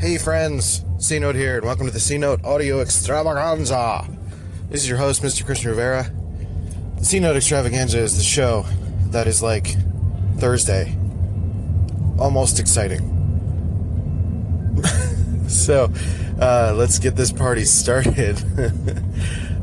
Hey 0.00 0.16
friends, 0.16 0.82
C 0.96 1.18
Note 1.18 1.34
here, 1.34 1.56
and 1.56 1.66
welcome 1.66 1.84
to 1.84 1.92
the 1.92 2.00
C 2.00 2.16
Note 2.16 2.42
Audio 2.42 2.80
Extravaganza. 2.80 4.08
This 4.70 4.80
is 4.80 4.88
your 4.88 4.96
host, 4.96 5.22
Mr. 5.22 5.44
Christian 5.44 5.68
Rivera. 5.68 6.10
The 6.96 7.04
C 7.04 7.20
Note 7.20 7.36
Extravaganza 7.36 7.98
is 7.98 8.16
the 8.16 8.22
show 8.22 8.64
that 9.08 9.26
is 9.26 9.42
like 9.42 9.76
Thursday, 10.38 10.96
almost 12.18 12.58
exciting. 12.58 13.02
so, 15.48 15.92
uh, 16.40 16.72
let's 16.74 16.98
get 16.98 17.14
this 17.14 17.30
party 17.30 17.66
started. 17.66 18.38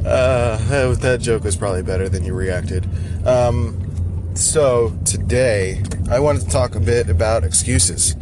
uh, 0.06 0.58
that, 0.94 1.18
joke 1.20 1.46
was 1.46 1.56
probably 1.56 1.82
better 1.82 2.10
than 2.10 2.24
you 2.24 2.36
reacted. 2.36 2.88
Um, 3.26 4.36
so, 4.36 4.96
today, 5.04 5.82
I 6.12 6.20
wanted 6.20 6.44
to 6.44 6.50
talk 6.50 6.76
a 6.76 6.80
bit 6.80 7.10
about 7.10 7.44
excuses 7.44 8.16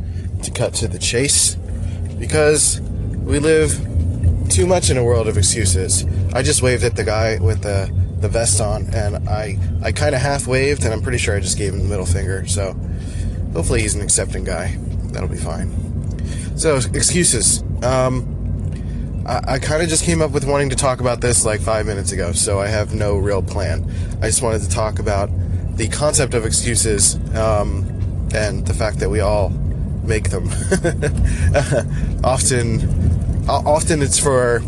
to 0.44 0.52
cut 0.52 0.74
to 0.76 0.88
the 0.88 0.98
chase 0.98 1.58
because 2.28 2.82
we 3.24 3.38
live 3.38 3.72
too 4.50 4.66
much 4.66 4.90
in 4.90 4.98
a 4.98 5.04
world 5.04 5.28
of 5.28 5.38
excuses. 5.38 6.06
I 6.34 6.42
just 6.42 6.64
waved 6.64 6.84
at 6.84 6.96
the 6.96 7.04
guy 7.04 7.38
with 7.38 7.62
the, 7.62 7.92
the 8.20 8.28
vest 8.28 8.60
on, 8.60 8.88
and 8.96 9.30
I, 9.30 9.60
I 9.84 9.92
kind 9.92 10.16
of 10.16 10.22
half 10.22 10.48
waved, 10.48 10.84
and 10.86 10.92
I'm 10.92 11.04
pretty 11.04 11.20
sure 11.20 11.38
I 11.38 11.40
just 11.40 11.56
gave 11.56 11.74
him 11.74 11.84
the 11.84 11.86
middle 11.86 12.06
finger. 12.06 12.48
So 12.48 12.74
hopefully 13.54 13.82
he's 13.82 13.94
an 13.94 14.02
accepting 14.02 14.44
guy. 14.44 14.76
That'll 15.12 15.30
be 15.30 15.38
fine. 15.38 15.70
So, 16.58 16.78
excuses. 16.78 17.62
Um, 17.84 19.24
I, 19.28 19.54
I 19.54 19.60
kind 19.60 19.84
of 19.84 19.90
just 19.90 20.04
came 20.04 20.24
up 20.24 20.32
with 20.32 20.46
wanting 20.46 20.72
to 20.72 20.76
talk 20.76 21.02
about 21.02 21.22
this 21.22 21.46
like 21.46 21.62
five 21.62 21.86
minutes 21.86 22.12
ago, 22.12 22.32
so 22.32 22.60
I 22.60 22.68
have 22.68 22.96
no 22.96 23.18
real 23.18 23.44
plan. 23.44 23.88
I 24.22 24.26
just 24.26 24.42
wanted 24.42 24.64
to 24.64 24.70
talk 24.70 24.98
about 24.98 25.30
the 25.78 25.90
concept 25.90 26.34
of 26.34 26.44
excuses 26.44 27.16
um, 27.36 27.86
and 28.34 28.66
the 28.66 28.74
fact 28.74 28.98
that 29.00 29.12
we 29.12 29.20
all 29.20 29.54
make 30.08 30.30
them. 30.30 30.48
often, 32.24 33.48
often 33.50 34.02
it's 34.02 34.20
for 34.20 34.62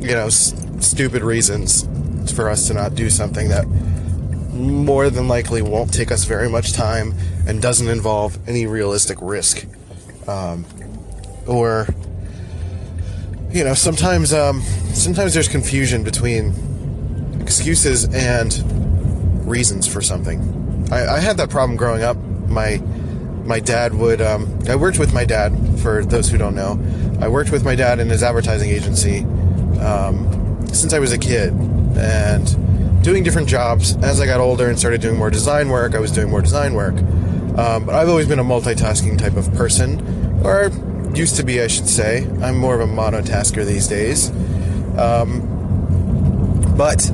you 0.00 0.12
know 0.12 0.26
s- 0.26 0.54
stupid 0.80 1.22
reasons 1.22 1.86
for 2.32 2.48
us 2.48 2.66
to 2.68 2.74
not 2.74 2.94
do 2.94 3.10
something 3.10 3.48
that 3.48 3.66
more 4.52 5.10
than 5.10 5.28
likely 5.28 5.62
won't 5.62 5.92
take 5.92 6.10
us 6.12 6.24
very 6.24 6.48
much 6.48 6.72
time 6.72 7.14
and 7.46 7.60
doesn't 7.60 7.88
involve 7.88 8.38
any 8.48 8.66
realistic 8.66 9.18
risk. 9.20 9.66
Um, 10.28 10.64
or 11.46 11.86
you 13.50 13.62
know, 13.62 13.74
sometimes 13.74 14.32
um, 14.32 14.62
sometimes 14.92 15.34
there's 15.34 15.48
confusion 15.48 16.02
between 16.02 16.52
excuses 17.40 18.04
and 18.12 18.52
reasons 19.46 19.86
for 19.86 20.00
something. 20.00 20.88
I, 20.90 21.16
I 21.16 21.20
had 21.20 21.36
that 21.36 21.50
problem 21.50 21.76
growing 21.76 22.02
up. 22.02 22.16
My 22.48 22.82
my 23.44 23.60
dad 23.60 23.94
would. 23.94 24.20
Um, 24.20 24.58
I 24.68 24.76
worked 24.76 24.98
with 24.98 25.12
my 25.12 25.24
dad. 25.24 25.52
For 25.80 26.04
those 26.04 26.30
who 26.30 26.38
don't 26.38 26.54
know, 26.54 26.78
I 27.20 27.28
worked 27.28 27.50
with 27.50 27.64
my 27.64 27.74
dad 27.74 27.98
in 27.98 28.08
his 28.08 28.22
advertising 28.22 28.70
agency 28.70 29.20
um, 29.80 30.66
since 30.72 30.92
I 30.92 30.98
was 30.98 31.12
a 31.12 31.18
kid, 31.18 31.52
and 31.96 33.02
doing 33.02 33.22
different 33.22 33.48
jobs. 33.48 33.96
As 33.98 34.20
I 34.20 34.26
got 34.26 34.40
older 34.40 34.68
and 34.68 34.78
started 34.78 35.00
doing 35.00 35.18
more 35.18 35.30
design 35.30 35.68
work, 35.68 35.94
I 35.94 36.00
was 36.00 36.10
doing 36.10 36.30
more 36.30 36.42
design 36.42 36.74
work. 36.74 36.94
Um, 37.56 37.84
but 37.84 37.94
I've 37.94 38.08
always 38.08 38.26
been 38.26 38.40
a 38.40 38.44
multitasking 38.44 39.18
type 39.18 39.36
of 39.36 39.52
person, 39.54 40.42
or 40.44 40.70
used 41.14 41.36
to 41.36 41.44
be, 41.44 41.60
I 41.60 41.68
should 41.68 41.88
say. 41.88 42.26
I'm 42.42 42.58
more 42.58 42.74
of 42.74 42.80
a 42.80 42.92
monotasker 42.92 43.64
these 43.64 43.86
days. 43.86 44.30
Um, 44.98 45.50
but 46.76 47.10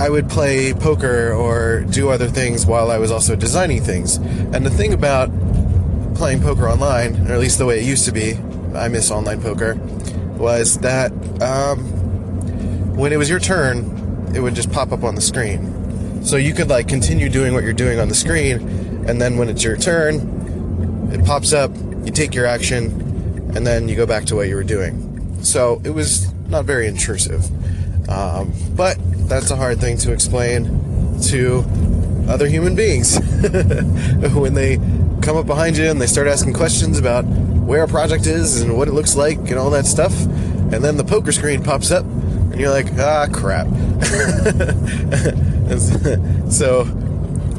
I 0.00 0.08
would 0.10 0.28
play 0.28 0.74
poker 0.74 1.32
or 1.32 1.80
do 1.82 2.10
other 2.10 2.28
things 2.28 2.66
while 2.66 2.90
I 2.90 2.98
was 2.98 3.10
also 3.10 3.36
designing 3.36 3.82
things. 3.82 4.16
And 4.16 4.66
the 4.66 4.70
thing 4.70 4.92
about 4.92 5.30
playing 6.14 6.40
poker 6.40 6.68
online, 6.68 7.28
or 7.28 7.32
at 7.32 7.40
least 7.40 7.58
the 7.58 7.66
way 7.66 7.78
it 7.78 7.84
used 7.84 8.04
to 8.06 8.12
be, 8.12 8.34
I 8.74 8.88
miss 8.88 9.10
online 9.10 9.40
poker, 9.40 9.76
was 10.36 10.78
that 10.78 11.12
um, 11.40 11.78
when 12.96 13.12
it 13.12 13.16
was 13.16 13.30
your 13.30 13.38
turn, 13.38 14.32
it 14.34 14.40
would 14.40 14.54
just 14.54 14.72
pop 14.72 14.90
up 14.92 15.04
on 15.04 15.14
the 15.14 15.20
screen. 15.20 16.22
So 16.24 16.36
you 16.36 16.54
could 16.54 16.68
like 16.68 16.88
continue 16.88 17.28
doing 17.28 17.54
what 17.54 17.64
you're 17.64 17.72
doing 17.72 18.00
on 18.00 18.08
the 18.08 18.14
screen, 18.14 18.56
and 19.08 19.20
then 19.20 19.36
when 19.36 19.48
it's 19.48 19.62
your 19.62 19.76
turn, 19.76 21.10
it 21.12 21.24
pops 21.24 21.52
up, 21.52 21.70
you 22.04 22.10
take 22.10 22.34
your 22.34 22.46
action, 22.46 22.86
and 23.54 23.66
then 23.66 23.88
you 23.88 23.94
go 23.94 24.06
back 24.06 24.24
to 24.26 24.34
what 24.34 24.48
you 24.48 24.56
were 24.56 24.64
doing. 24.64 25.42
So 25.44 25.80
it 25.84 25.90
was 25.90 26.32
not 26.48 26.64
very 26.64 26.88
intrusive. 26.88 27.44
Um, 28.08 28.52
but 28.74 28.98
that's 29.26 29.50
a 29.50 29.56
hard 29.56 29.80
thing 29.80 29.96
to 29.98 30.12
explain 30.12 31.20
to 31.22 31.64
other 32.28 32.46
human 32.46 32.74
beings 32.74 33.18
when 34.34 34.54
they 34.54 34.76
come 35.22 35.36
up 35.36 35.46
behind 35.46 35.76
you 35.76 35.90
and 35.90 36.00
they 36.00 36.06
start 36.06 36.26
asking 36.26 36.52
questions 36.52 36.98
about 36.98 37.24
where 37.24 37.84
a 37.84 37.88
project 37.88 38.26
is 38.26 38.60
and 38.60 38.76
what 38.76 38.88
it 38.88 38.92
looks 38.92 39.16
like 39.16 39.38
and 39.38 39.54
all 39.54 39.70
that 39.70 39.86
stuff. 39.86 40.12
And 40.24 40.84
then 40.84 40.96
the 40.96 41.04
poker 41.04 41.32
screen 41.32 41.62
pops 41.62 41.90
up 41.90 42.04
and 42.04 42.60
you're 42.60 42.70
like, 42.70 42.86
ah, 42.98 43.26
crap. 43.32 43.66
so 46.50 46.84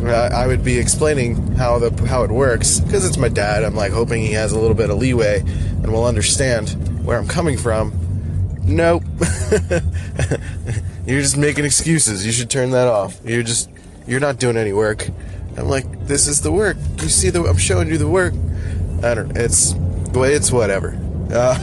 I 0.08 0.48
would 0.48 0.64
be 0.64 0.78
explaining 0.78 1.56
how 1.56 1.80
the 1.80 2.06
how 2.06 2.24
it 2.24 2.32
works 2.32 2.80
because 2.80 3.06
it's 3.06 3.18
my 3.18 3.30
dad. 3.30 3.64
I'm 3.64 3.76
like 3.76 3.92
hoping 3.92 4.22
he 4.22 4.34
has 4.34 4.52
a 4.52 4.60
little 4.60 4.76
bit 4.76 4.90
of 4.90 4.98
leeway 4.98 5.40
and 5.40 5.92
will 5.92 6.06
understand 6.06 6.70
where 7.06 7.18
I'm 7.18 7.28
coming 7.28 7.58
from. 7.58 7.94
Nope. 8.64 9.04
you're 11.06 11.22
just 11.22 11.38
making 11.38 11.66
excuses. 11.66 12.26
You 12.26 12.32
should 12.32 12.50
turn 12.50 12.72
that 12.72 12.88
off. 12.88 13.20
You're 13.24 13.44
just 13.44 13.70
you're 14.08 14.20
not 14.20 14.40
doing 14.40 14.58
any 14.58 14.74
work. 14.74 15.08
I'm 15.58 15.68
like, 15.68 16.08
this 16.08 16.28
is 16.28 16.42
the 16.42 16.52
work. 16.52 16.78
You 17.02 17.10
see 17.10 17.30
the 17.30 17.44
I'm 17.44 17.58
showing 17.58 17.88
you 17.88 17.98
the 17.98 18.08
work. 18.08 18.34
I 19.04 19.14
don't. 19.14 19.36
It's 19.38 19.76
it's 20.14 20.52
whatever. 20.52 20.98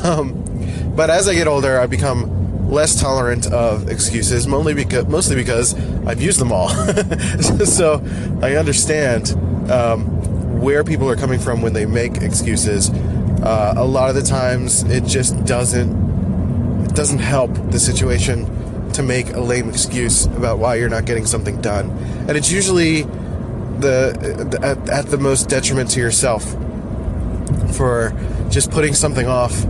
Um, 0.04 0.92
but 0.94 1.10
as 1.10 1.28
I 1.28 1.34
get 1.34 1.46
older, 1.46 1.80
I 1.80 1.86
become 1.86 2.70
less 2.70 3.00
tolerant 3.00 3.46
of 3.52 3.88
excuses, 3.88 4.46
mostly 4.46 4.74
because 4.74 5.06
mostly 5.06 5.36
because 5.36 5.74
I've 6.06 6.20
used 6.20 6.40
them 6.40 6.52
all. 6.52 6.68
so 7.66 8.02
I 8.42 8.56
understand 8.56 9.32
um, 9.70 10.60
where 10.60 10.84
people 10.84 11.08
are 11.10 11.16
coming 11.16 11.38
from 11.38 11.62
when 11.62 11.72
they 11.72 11.86
make 11.86 12.18
excuses. 12.18 12.90
Uh, 12.90 13.74
a 13.76 13.84
lot 13.84 14.08
of 14.08 14.14
the 14.14 14.22
times, 14.22 14.84
it 14.84 15.04
just 15.04 15.44
doesn't 15.44 16.84
it 16.84 16.94
doesn't 16.94 17.18
help 17.18 17.52
the 17.70 17.80
situation 17.80 18.46
to 18.94 19.02
make 19.02 19.30
a 19.30 19.40
lame 19.40 19.68
excuse 19.68 20.26
about 20.26 20.58
why 20.58 20.76
you're 20.76 20.88
not 20.88 21.04
getting 21.04 21.26
something 21.26 21.60
done, 21.60 21.90
and 22.28 22.36
it's 22.36 22.50
usually 22.50 23.02
the, 23.82 24.48
the 24.50 24.60
at, 24.62 24.88
at 24.88 25.06
the 25.06 25.18
most 25.18 25.48
detriment 25.48 25.90
to 25.90 26.00
yourself 26.00 26.44
for 27.74 28.14
just 28.50 28.70
putting 28.70 28.94
something 28.94 29.26
off. 29.26 29.64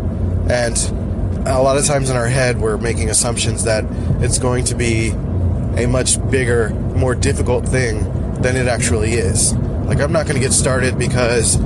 And 0.51 0.77
a 1.47 1.63
lot 1.63 1.77
of 1.77 1.85
times 1.87 2.11
in 2.11 2.17
our 2.17 2.29
head 2.29 2.61
we're 2.61 2.77
making 2.77 3.11
assumptions 3.11 3.65
that 3.65 3.85
it's 4.23 4.39
going 4.39 4.65
to 4.65 4.75
be 4.75 5.11
a 5.77 5.87
much 5.87 6.19
bigger 6.31 6.71
more 6.71 7.15
difficult 7.15 7.67
thing 7.67 8.05
than 8.43 8.57
it 8.57 8.67
actually 8.67 9.15
is. 9.15 9.55
Like 9.55 10.01
i'm 10.01 10.13
not 10.13 10.27
going 10.27 10.37
to 10.37 10.41
get 10.41 10.53
started 10.53 10.99
because 10.99 11.57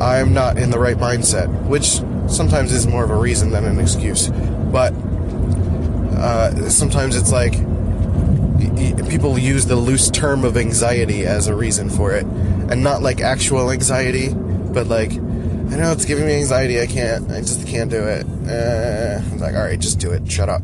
i'm 0.00 0.32
not 0.32 0.56
in 0.56 0.70
the 0.70 0.78
right 0.78 0.96
mindset 0.96 1.48
which 1.66 2.00
sometimes 2.28 2.72
is 2.72 2.86
more 2.86 3.04
of 3.04 3.10
a 3.10 3.16
reason 3.16 3.50
than 3.50 3.64
an 3.64 3.78
excuse. 3.78 4.28
But 4.28 4.92
uh, 6.24 6.70
sometimes 6.70 7.16
it's 7.16 7.30
like 7.30 7.52
people 9.10 9.38
use 9.38 9.66
the 9.66 9.76
loose 9.76 10.10
term 10.10 10.42
of 10.44 10.56
anxiety 10.56 11.26
as 11.26 11.48
a 11.48 11.54
reason 11.54 11.90
for 11.90 12.12
it. 12.12 12.24
And 12.24 12.82
not 12.82 13.02
like 13.02 13.20
actual 13.20 13.70
anxiety 13.70 14.30
but 14.74 14.86
like 14.88 15.12
i 15.12 15.76
know 15.76 15.92
it's 15.92 16.04
giving 16.04 16.26
me 16.26 16.34
anxiety 16.34 16.80
i 16.80 16.86
can't 16.86 17.30
i 17.30 17.40
just 17.40 17.66
can't 17.66 17.90
do 17.90 18.02
it. 18.02 18.26
Uh, 18.48 19.20
i'm 19.30 19.38
like 19.38 19.54
all 19.54 19.60
right 19.60 19.78
just 19.78 20.00
do 20.00 20.12
it 20.12 20.30
shut 20.30 20.48
up. 20.48 20.62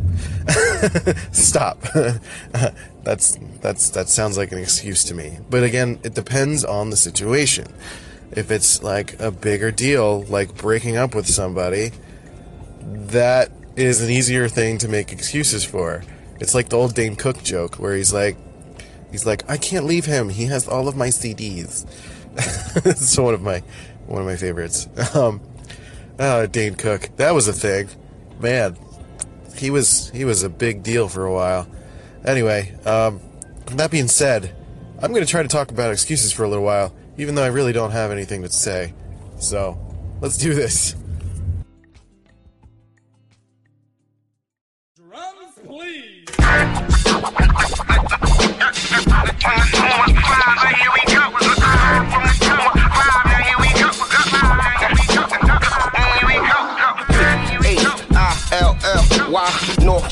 Stop. 1.33 1.79
That's 3.03 3.39
that's 3.63 3.89
that 3.91 4.11
sounds 4.11 4.37
like 4.37 4.53
an 4.53 4.59
excuse 4.59 5.05
to 5.05 5.15
me. 5.15 5.39
But 5.49 5.63
again 5.63 5.99
it 6.03 6.15
depends 6.15 6.65
on 6.65 6.91
the 6.91 6.97
situation. 6.97 7.73
If 8.33 8.51
it's 8.51 8.83
like 8.83 9.19
a 9.21 9.31
bigger 9.31 9.71
deal 9.71 10.23
like 10.23 10.55
breaking 10.55 10.97
up 10.97 11.15
with 11.15 11.27
somebody 11.27 11.93
that 12.83 13.51
is 13.81 14.03
an 14.03 14.11
easier 14.11 14.49
thing 14.49 14.79
to 14.79 14.89
make 14.89 15.13
excuses 15.13 15.65
for 15.65 16.03
it's 16.41 16.55
like 16.55 16.71
the 16.71 16.77
old 16.77 16.95
Dane 16.95 17.17
Cook 17.17 17.43
joke 17.43 17.77
where 17.77 17.95
he's 17.95 18.13
like, 18.13 18.37
he's 19.13 19.27
like, 19.27 19.49
I 19.49 19.59
can't 19.59 19.85
leave 19.85 20.07
him. 20.07 20.31
He 20.31 20.47
has 20.47 20.67
all 20.67 20.89
of 20.89 20.97
my 20.97 21.09
CDs. 21.09 21.87
it's 22.87 23.19
one 23.19 23.35
of 23.35 23.43
my 23.43 23.63
one 24.07 24.23
of 24.23 24.27
my 24.27 24.37
favorites. 24.37 24.89
Um, 25.15 25.41
uh, 26.19 26.47
Dane 26.47 26.75
Cook, 26.75 27.09
that 27.17 27.33
was 27.33 27.49
a 27.49 27.53
thing, 27.53 27.89
man. 28.41 28.77
He 29.57 29.71
was 29.71 30.11
he 30.11 30.25
was 30.25 30.43
a 30.43 30.51
big 30.51 30.83
deal 30.83 31.09
for 31.09 31.25
a 31.25 31.33
while. 31.33 31.67
Anyway, 32.25 32.75
um, 32.85 33.21
that 33.67 33.91
being 33.91 34.09
said, 34.09 34.55
I'm 35.03 35.13
going 35.13 35.25
to 35.25 35.31
try 35.31 35.43
to 35.43 35.49
talk 35.49 35.71
about 35.71 35.93
excuses 35.93 36.33
for 36.33 36.45
a 36.45 36.49
little 36.49 36.65
while, 36.65 36.95
even 37.17 37.35
though 37.35 37.43
I 37.43 37.49
really 37.49 37.73
don't 37.73 37.93
have 37.93 38.11
anything 38.11 38.43
to 38.43 38.51
say. 38.51 38.93
So, 39.39 39.79
let's 40.21 40.37
do 40.37 40.53
this. 40.53 40.95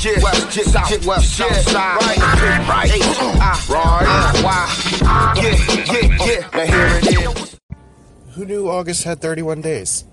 Yeah, 0.05 0.23
west, 0.23 0.57
yeah, 0.57 0.63
south, 0.65 1.07
west, 1.07 1.37
south 1.37 1.57
side, 1.69 2.01
right, 2.03 2.19
right, 2.19 2.69
right, 2.69 2.91
why, 3.69 5.33
yeah, 5.37 5.43
yeah, 5.43 6.09
uh, 6.13 6.21
uh, 6.21 6.27
yeah. 6.27 6.49
Now 6.55 6.67
here 6.67 6.87
it 6.99 7.07
is. 7.07 7.61
Who 8.35 8.45
knew 8.45 8.69
August 8.69 9.05
had 9.05 9.21
31 9.21 9.61
days? 9.63 10.05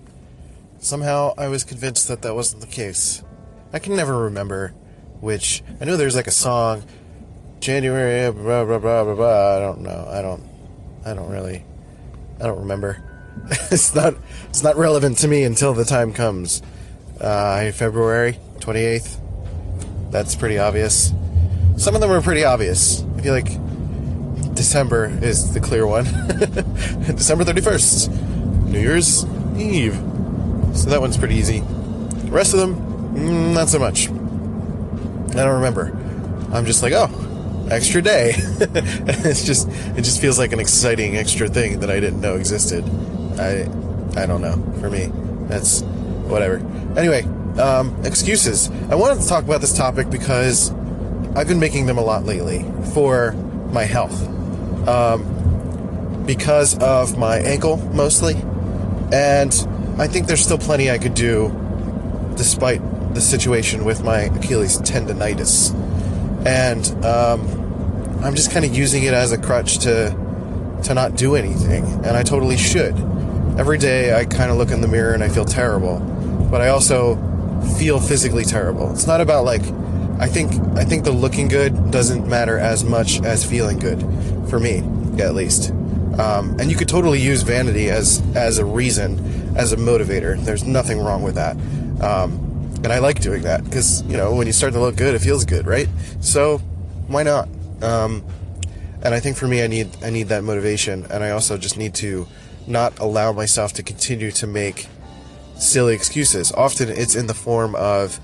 Somehow 0.79 1.33
I 1.37 1.47
was 1.47 1.63
convinced 1.63 2.07
that 2.07 2.23
that 2.23 2.33
wasn't 2.33 2.61
the 2.61 2.67
case. 2.67 3.23
I 3.73 3.79
can 3.79 3.95
never 3.95 4.17
remember 4.23 4.69
which. 5.19 5.63
I 5.79 5.85
know 5.85 5.97
there's 5.97 6.15
like 6.15 6.27
a 6.27 6.31
song, 6.31 6.83
January, 7.59 8.21
eh, 8.21 8.31
blah 8.31 8.65
blah 8.65 8.79
blah 8.79 9.03
blah 9.03 9.15
blah. 9.15 9.55
I 9.55 9.59
don't 9.59 9.81
know. 9.81 10.07
I 10.09 10.21
don't. 10.21 10.43
I 11.05 11.13
don't 11.13 11.29
really. 11.29 11.63
I 12.39 12.47
don't 12.47 12.59
remember. 12.59 13.03
it's 13.71 13.93
not. 13.93 14.15
It's 14.49 14.63
not 14.63 14.77
relevant 14.77 15.19
to 15.19 15.27
me 15.27 15.43
until 15.43 15.73
the 15.73 15.85
time 15.85 16.13
comes. 16.13 16.61
Uh, 17.19 17.71
February 17.71 18.39
28th. 18.59 19.24
That's 20.11 20.35
pretty 20.35 20.57
obvious. 20.57 21.13
Some 21.77 21.95
of 21.95 22.01
them 22.01 22.11
are 22.11 22.21
pretty 22.21 22.43
obvious. 22.43 23.03
I 23.17 23.21
feel 23.21 23.33
like 23.33 23.49
December 24.55 25.07
is 25.21 25.53
the 25.53 25.59
clear 25.59 25.85
one. 25.85 26.05
December 27.15 27.43
31st, 27.43 28.65
New 28.67 28.79
Year's 28.79 29.25
Eve. 29.57 29.95
So 30.73 30.89
that 30.89 31.01
one's 31.01 31.17
pretty 31.17 31.35
easy. 31.35 31.59
The 31.59 32.31
rest 32.31 32.53
of 32.53 32.59
them, 32.59 32.75
mm, 33.15 33.53
not 33.53 33.67
so 33.67 33.79
much. 33.79 34.07
I 34.07 35.43
don't 35.43 35.55
remember. 35.55 35.87
I'm 36.53 36.65
just 36.65 36.81
like, 36.81 36.93
oh, 36.93 37.09
extra 37.69 38.01
day. 38.01 38.33
it's 38.37 39.45
just, 39.45 39.67
it 39.69 40.03
just 40.03 40.21
feels 40.21 40.39
like 40.39 40.53
an 40.53 40.59
exciting 40.59 41.17
extra 41.17 41.49
thing 41.49 41.81
that 41.81 41.89
I 41.89 41.99
didn't 41.99 42.21
know 42.21 42.35
existed. 42.35 42.85
I, 43.37 43.63
I 44.15 44.25
don't 44.25 44.41
know. 44.41 44.55
For 44.79 44.89
me, 44.89 45.11
that's 45.47 45.81
whatever. 45.81 46.57
Anyway, 46.97 47.23
um, 47.59 47.95
excuses. 48.05 48.69
I 48.89 48.95
wanted 48.95 49.21
to 49.21 49.27
talk 49.27 49.43
about 49.43 49.61
this 49.61 49.73
topic 49.73 50.09
because 50.09 50.71
I've 51.35 51.47
been 51.47 51.59
making 51.59 51.85
them 51.85 51.97
a 51.97 52.03
lot 52.03 52.25
lately 52.25 52.65
for 52.93 53.33
my 53.71 53.83
health. 53.83 54.27
Um, 54.87 56.23
because 56.25 56.77
of 56.79 57.17
my 57.17 57.37
ankle, 57.37 57.77
mostly. 57.93 58.35
And 59.11 59.53
I 59.97 60.07
think 60.07 60.27
there's 60.27 60.43
still 60.43 60.57
plenty 60.57 60.89
I 60.89 60.97
could 60.97 61.13
do 61.13 61.53
despite 62.35 62.81
the 63.13 63.21
situation 63.21 63.85
with 63.85 64.03
my 64.03 64.21
Achilles 64.21 64.77
tendonitis. 64.79 65.73
And 66.45 67.05
um, 67.05 68.21
I'm 68.23 68.35
just 68.35 68.51
kind 68.51 68.65
of 68.65 68.75
using 68.75 69.03
it 69.03 69.13
as 69.13 69.31
a 69.31 69.37
crutch 69.37 69.79
to 69.79 70.23
to 70.83 70.93
not 70.93 71.15
do 71.15 71.35
anything, 71.35 71.83
and 71.83 72.17
I 72.17 72.21
totally 72.21 72.57
should. 72.57 72.93
Every 73.57 73.79
day 73.79 74.13
I 74.13 74.25
kind 74.25 74.51
of 74.51 74.57
look 74.57 74.69
in 74.69 74.81
the 74.81 74.87
mirror 74.87 75.13
and 75.13 75.23
I 75.23 75.29
feel 75.29 75.45
terrible, 75.45 75.99
but 76.51 76.61
I 76.61 76.67
also 76.67 77.15
feel 77.77 77.99
physically 77.99 78.43
terrible. 78.43 78.91
It's 78.91 79.07
not 79.07 79.21
about 79.21 79.45
like 79.45 79.63
I 80.19 80.27
think 80.27 80.53
I 80.77 80.85
think 80.85 81.03
the 81.03 81.11
looking 81.11 81.47
good 81.47 81.91
doesn't 81.91 82.27
matter 82.27 82.57
as 82.57 82.83
much 82.83 83.21
as 83.23 83.43
feeling 83.43 83.79
good 83.79 83.99
for 84.49 84.59
me, 84.59 84.77
at 85.19 85.35
least. 85.35 85.71
Um, 86.17 86.57
and 86.59 86.71
you 86.71 86.77
could 86.77 86.87
totally 86.87 87.19
use 87.19 87.41
vanity 87.41 87.89
as 87.89 88.21
as 88.35 88.57
a 88.57 88.65
reason, 88.65 89.57
as 89.57 89.73
a 89.73 89.77
motivator. 89.77 90.39
There's 90.43 90.63
nothing 90.63 90.99
wrong 90.99 91.21
with 91.21 91.35
that. 91.35 91.57
Um, 92.01 92.45
and 92.83 92.93
I 92.93 92.99
like 92.99 93.19
doing 93.19 93.43
that 93.43 93.63
because 93.63 94.03
you 94.03 94.15
know 94.15 94.33
when 94.33 94.47
you 94.47 94.53
start 94.53 94.73
to 94.73 94.79
look 94.79 94.95
good, 94.95 95.15
it 95.15 95.19
feels 95.19 95.43
good, 95.43 95.65
right? 95.65 95.89
So 96.21 96.59
why 97.07 97.23
not? 97.23 97.49
Um, 97.81 98.23
and 99.01 99.13
I 99.13 99.19
think 99.19 99.37
for 99.37 99.47
me, 99.47 99.63
I 99.63 99.67
need 99.67 99.89
I 100.01 100.09
need 100.09 100.29
that 100.29 100.43
motivation, 100.43 101.05
and 101.11 101.23
I 101.23 101.31
also 101.31 101.57
just 101.57 101.77
need 101.77 101.93
to 101.95 102.27
not 102.67 102.97
allow 102.99 103.31
myself 103.31 103.73
to 103.73 103.83
continue 103.83 104.31
to 104.31 104.47
make 104.47 104.87
silly 105.57 105.93
excuses. 105.93 106.51
Often 106.51 106.89
it's 106.89 107.15
in 107.15 107.27
the 107.27 107.33
form 107.33 107.75
of 107.75 108.19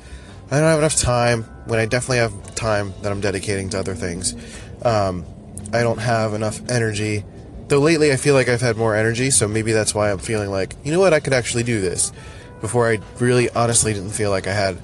I 0.51 0.59
don't 0.59 0.69
have 0.69 0.79
enough 0.79 0.97
time 0.97 1.43
when 1.65 1.79
I 1.79 1.85
definitely 1.85 2.17
have 2.17 2.55
time 2.55 2.93
that 3.01 3.11
I'm 3.11 3.21
dedicating 3.21 3.69
to 3.69 3.79
other 3.79 3.95
things. 3.95 4.35
Um, 4.83 5.25
I 5.73 5.81
don't 5.81 5.99
have 5.99 6.33
enough 6.33 6.61
energy. 6.69 7.23
Though 7.69 7.79
lately 7.79 8.11
I 8.11 8.17
feel 8.17 8.33
like 8.33 8.49
I've 8.49 8.61
had 8.61 8.75
more 8.75 8.95
energy, 8.95 9.31
so 9.31 9.47
maybe 9.47 9.71
that's 9.71 9.95
why 9.95 10.11
I'm 10.11 10.17
feeling 10.17 10.51
like, 10.51 10.75
you 10.83 10.91
know 10.91 10.99
what, 10.99 11.13
I 11.13 11.21
could 11.21 11.31
actually 11.31 11.63
do 11.63 11.79
this 11.79 12.11
before 12.59 12.89
I 12.89 12.99
really 13.19 13.49
honestly 13.49 13.93
didn't 13.93 14.11
feel 14.11 14.29
like 14.29 14.45
I 14.45 14.53
had 14.53 14.77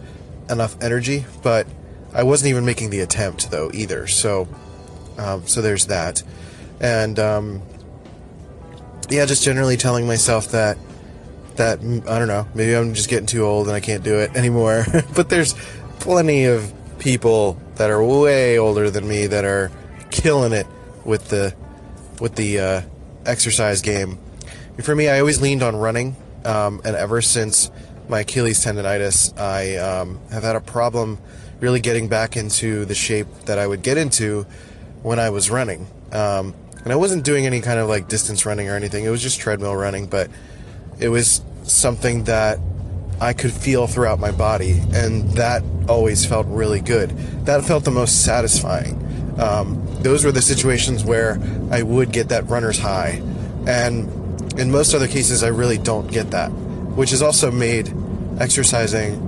enough 0.49 0.81
energy, 0.81 1.25
but 1.43 1.67
I 2.13 2.23
wasn't 2.23 2.49
even 2.49 2.63
making 2.63 2.89
the 2.89 3.01
attempt 3.01 3.51
though 3.51 3.69
either. 3.73 4.07
So, 4.07 4.47
um, 5.17 5.45
so 5.45 5.61
there's 5.61 5.87
that, 5.87 6.23
and 6.79 7.19
um, 7.19 7.61
yeah, 9.09 9.25
just 9.25 9.43
generally 9.43 9.75
telling 9.75 10.07
myself 10.07 10.51
that 10.51 10.77
that 11.57 11.79
I 11.79 12.19
don't 12.19 12.27
know, 12.27 12.47
maybe 12.55 12.75
I'm 12.75 12.93
just 12.93 13.09
getting 13.09 13.27
too 13.27 13.43
old 13.43 13.67
and 13.67 13.75
I 13.75 13.79
can't 13.79 14.03
do 14.03 14.19
it 14.19 14.35
anymore. 14.35 14.85
but 15.15 15.29
there's 15.29 15.53
plenty 15.99 16.45
of 16.45 16.73
people 16.99 17.59
that 17.75 17.89
are 17.89 18.03
way 18.03 18.57
older 18.57 18.89
than 18.89 19.07
me 19.07 19.27
that 19.27 19.45
are 19.45 19.71
killing 20.09 20.53
it 20.53 20.67
with 21.05 21.29
the 21.29 21.53
with 22.19 22.35
the 22.35 22.59
uh, 22.59 22.81
exercise 23.25 23.81
game. 23.81 24.17
For 24.81 24.95
me, 24.95 25.09
I 25.09 25.19
always 25.19 25.41
leaned 25.41 25.63
on 25.63 25.75
running 25.75 26.15
um, 26.47 26.81
and 26.85 26.95
ever 26.95 27.21
since 27.21 27.69
my 28.07 28.21
Achilles 28.21 28.63
tendonitis, 28.63 29.37
I 29.37 29.75
um, 29.75 30.19
have 30.31 30.43
had 30.43 30.55
a 30.55 30.61
problem 30.61 31.19
really 31.59 31.81
getting 31.81 32.07
back 32.07 32.37
into 32.37 32.85
the 32.85 32.95
shape 32.95 33.27
that 33.45 33.59
I 33.59 33.67
would 33.67 33.81
get 33.81 33.97
into 33.97 34.45
when 35.03 35.19
I 35.19 35.29
was 35.29 35.49
running. 35.49 35.87
Um, 36.13 36.55
and 36.83 36.93
I 36.93 36.95
wasn't 36.95 37.25
doing 37.25 37.45
any 37.45 37.59
kind 37.59 37.79
of 37.79 37.89
like 37.89 38.07
distance 38.07 38.45
running 38.45 38.69
or 38.69 38.75
anything. 38.75 39.03
It 39.03 39.09
was 39.09 39.21
just 39.21 39.39
treadmill 39.39 39.75
running, 39.75 40.05
but 40.05 40.29
it 40.99 41.09
was 41.09 41.41
something 41.63 42.23
that 42.25 42.59
I 43.19 43.33
could 43.33 43.51
feel 43.51 43.87
throughout 43.87 44.19
my 44.19 44.31
body, 44.31 44.81
and 44.93 45.29
that 45.31 45.63
always 45.87 46.25
felt 46.25 46.45
really 46.47 46.79
good. 46.79 47.09
That 47.45 47.63
felt 47.65 47.83
the 47.83 47.91
most 47.91 48.23
satisfying. 48.23 49.03
Um, 49.39 49.83
those 50.01 50.23
were 50.23 50.31
the 50.31 50.41
situations 50.41 51.03
where 51.03 51.39
I 51.71 51.81
would 51.81 52.11
get 52.11 52.29
that 52.29 52.47
runner's 52.47 52.79
high, 52.79 53.21
and 53.67 54.59
in 54.59 54.71
most 54.71 54.93
other 54.93 55.07
cases, 55.07 55.43
I 55.43 55.49
really 55.49 55.77
don't 55.77 56.11
get 56.11 56.31
that, 56.31 56.49
which 56.49 57.11
has 57.11 57.21
also 57.21 57.51
made 57.51 57.93
exercising 58.39 59.23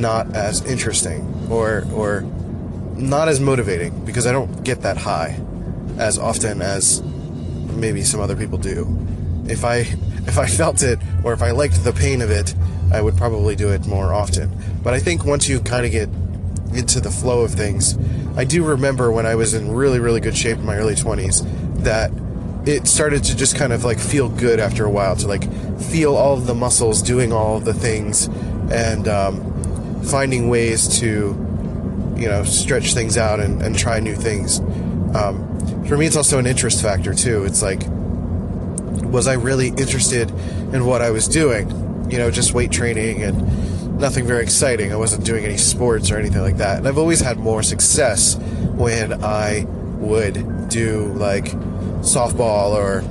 not 0.00 0.34
as 0.34 0.64
interesting 0.64 1.48
or 1.50 1.84
or 1.92 2.22
not 2.96 3.28
as 3.28 3.40
motivating 3.40 4.04
because 4.04 4.26
I 4.26 4.32
don't 4.32 4.64
get 4.64 4.82
that 4.82 4.96
high 4.96 5.40
as 5.98 6.18
often 6.18 6.62
as 6.62 7.02
maybe 7.02 8.02
some 8.02 8.20
other 8.20 8.36
people 8.36 8.58
do. 8.58 8.84
If 9.48 9.64
I 9.64 9.78
if 10.26 10.38
I 10.38 10.46
felt 10.46 10.82
it 10.82 10.98
or 11.22 11.32
if 11.32 11.42
I 11.42 11.50
liked 11.50 11.84
the 11.84 11.92
pain 11.92 12.22
of 12.22 12.30
it, 12.30 12.54
I 12.92 13.00
would 13.00 13.16
probably 13.16 13.56
do 13.56 13.70
it 13.70 13.86
more 13.86 14.12
often. 14.12 14.50
But 14.82 14.94
I 14.94 14.98
think 14.98 15.24
once 15.24 15.48
you 15.48 15.60
kind 15.60 15.84
of 15.84 15.92
get 15.92 16.08
into 16.74 17.00
the 17.00 17.10
flow 17.10 17.42
of 17.42 17.52
things, 17.52 17.96
I 18.36 18.44
do 18.44 18.64
remember 18.64 19.12
when 19.12 19.26
I 19.26 19.34
was 19.34 19.54
in 19.54 19.72
really 19.72 20.00
really 20.00 20.20
good 20.20 20.36
shape 20.36 20.58
in 20.58 20.64
my 20.64 20.76
early 20.76 20.94
20s 20.94 21.82
that 21.84 22.10
it 22.66 22.86
started 22.86 23.22
to 23.24 23.36
just 23.36 23.56
kind 23.56 23.72
of 23.72 23.84
like 23.84 23.98
feel 23.98 24.28
good 24.28 24.58
after 24.58 24.84
a 24.86 24.90
while 24.90 25.16
to 25.16 25.28
like 25.28 25.44
feel 25.78 26.16
all 26.16 26.34
of 26.34 26.46
the 26.46 26.54
muscles 26.54 27.02
doing 27.02 27.32
all 27.32 27.60
the 27.60 27.74
things 27.74 28.26
and 28.70 29.06
um, 29.06 30.02
finding 30.02 30.48
ways 30.48 31.00
to 31.00 31.36
you 32.16 32.28
know 32.28 32.42
stretch 32.44 32.94
things 32.94 33.18
out 33.18 33.40
and, 33.40 33.60
and 33.60 33.78
try 33.78 34.00
new 34.00 34.14
things 34.14 34.60
um, 35.14 35.84
for 35.86 35.96
me 35.98 36.06
it's 36.06 36.16
also 36.16 36.38
an 36.38 36.46
interest 36.46 36.82
factor 36.82 37.12
too 37.12 37.44
it's 37.44 37.62
like 37.62 37.82
was 39.10 39.26
i 39.26 39.34
really 39.34 39.68
interested 39.68 40.30
in 40.72 40.84
what 40.86 41.02
i 41.02 41.10
was 41.10 41.28
doing? 41.28 41.68
You 42.10 42.18
know 42.18 42.30
just 42.30 42.52
weight 42.54 42.70
training 42.70 43.22
and 43.22 43.98
nothing 43.98 44.26
very 44.26 44.42
exciting. 44.42 44.92
I 44.92 44.96
wasn't 44.96 45.24
doing 45.24 45.44
any 45.44 45.56
sports 45.56 46.10
or 46.10 46.18
anything 46.18 46.42
like 46.42 46.56
that. 46.58 46.78
And 46.78 46.88
i've 46.88 46.98
always 46.98 47.20
had 47.20 47.38
more 47.38 47.62
success 47.62 48.36
when 48.74 49.24
i 49.24 49.64
would 49.98 50.68
do 50.68 51.12
like 51.14 51.46
softball 52.02 52.72
or 52.72 53.02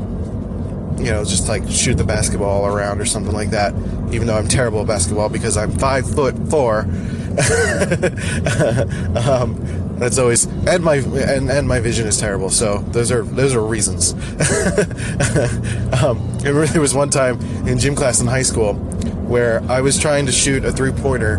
you 1.02 1.10
know 1.10 1.24
just 1.24 1.48
like 1.48 1.68
shoot 1.70 1.96
the 1.96 2.04
basketball 2.04 2.68
around 2.68 3.02
or 3.02 3.06
something 3.06 3.34
like 3.34 3.50
that 3.50 3.74
even 4.12 4.28
though 4.28 4.38
i'm 4.38 4.48
terrible 4.48 4.82
at 4.82 4.88
basketball 4.88 5.28
because 5.30 5.58
i'm 5.58 5.72
five 5.80 6.06
foot 6.10 6.36
four. 6.50 6.86
Um, 9.16 9.58
that's 10.04 10.18
always 10.18 10.46
and 10.46 10.84
my 10.84 10.96
and, 10.96 11.50
and 11.50 11.68
my 11.68 11.80
vision 11.80 12.06
is 12.08 12.20
terrible 12.20 12.50
so 12.50 12.80
those 12.90 13.12
are 13.12 13.24
those 13.24 13.56
are 13.56 13.64
reasons. 13.64 14.14
Um, 16.04 16.38
there 16.40 16.82
was 16.82 16.94
one 16.94 17.10
time 17.10 17.40
in 17.68 17.80
gym 17.80 17.96
class 17.96 18.20
in 18.20 18.28
high 18.28 18.42
school 18.42 18.74
where 18.74 19.62
i 19.70 19.80
was 19.80 19.98
trying 19.98 20.26
to 20.26 20.32
shoot 20.32 20.66
a 20.66 20.72
three-pointer 20.72 21.38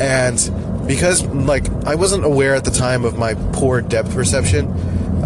and 0.00 0.86
because 0.86 1.24
like 1.28 1.70
i 1.86 1.94
wasn't 1.94 2.24
aware 2.24 2.54
at 2.54 2.64
the 2.64 2.70
time 2.70 3.04
of 3.04 3.16
my 3.16 3.34
poor 3.52 3.80
depth 3.80 4.12
perception 4.12 4.66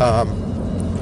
um, 0.00 0.47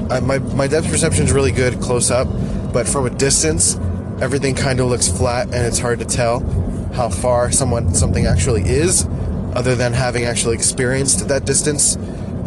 I, 0.09 0.19
my 0.19 0.37
my 0.39 0.67
depth 0.67 0.87
perception 0.89 1.25
is 1.25 1.31
really 1.31 1.51
good 1.51 1.81
close 1.81 2.11
up, 2.11 2.27
but 2.71 2.87
from 2.87 3.05
a 3.05 3.09
distance, 3.09 3.75
everything 4.21 4.53
kind 4.53 4.79
of 4.79 4.87
looks 4.87 5.07
flat, 5.07 5.47
and 5.47 5.65
it's 5.65 5.79
hard 5.79 5.99
to 5.99 6.05
tell 6.05 6.41
how 6.93 7.09
far 7.09 7.51
someone 7.51 7.93
something 7.93 8.25
actually 8.25 8.61
is, 8.61 9.05
other 9.55 9.75
than 9.75 9.93
having 9.93 10.25
actually 10.25 10.55
experienced 10.55 11.27
that 11.27 11.45
distance. 11.45 11.95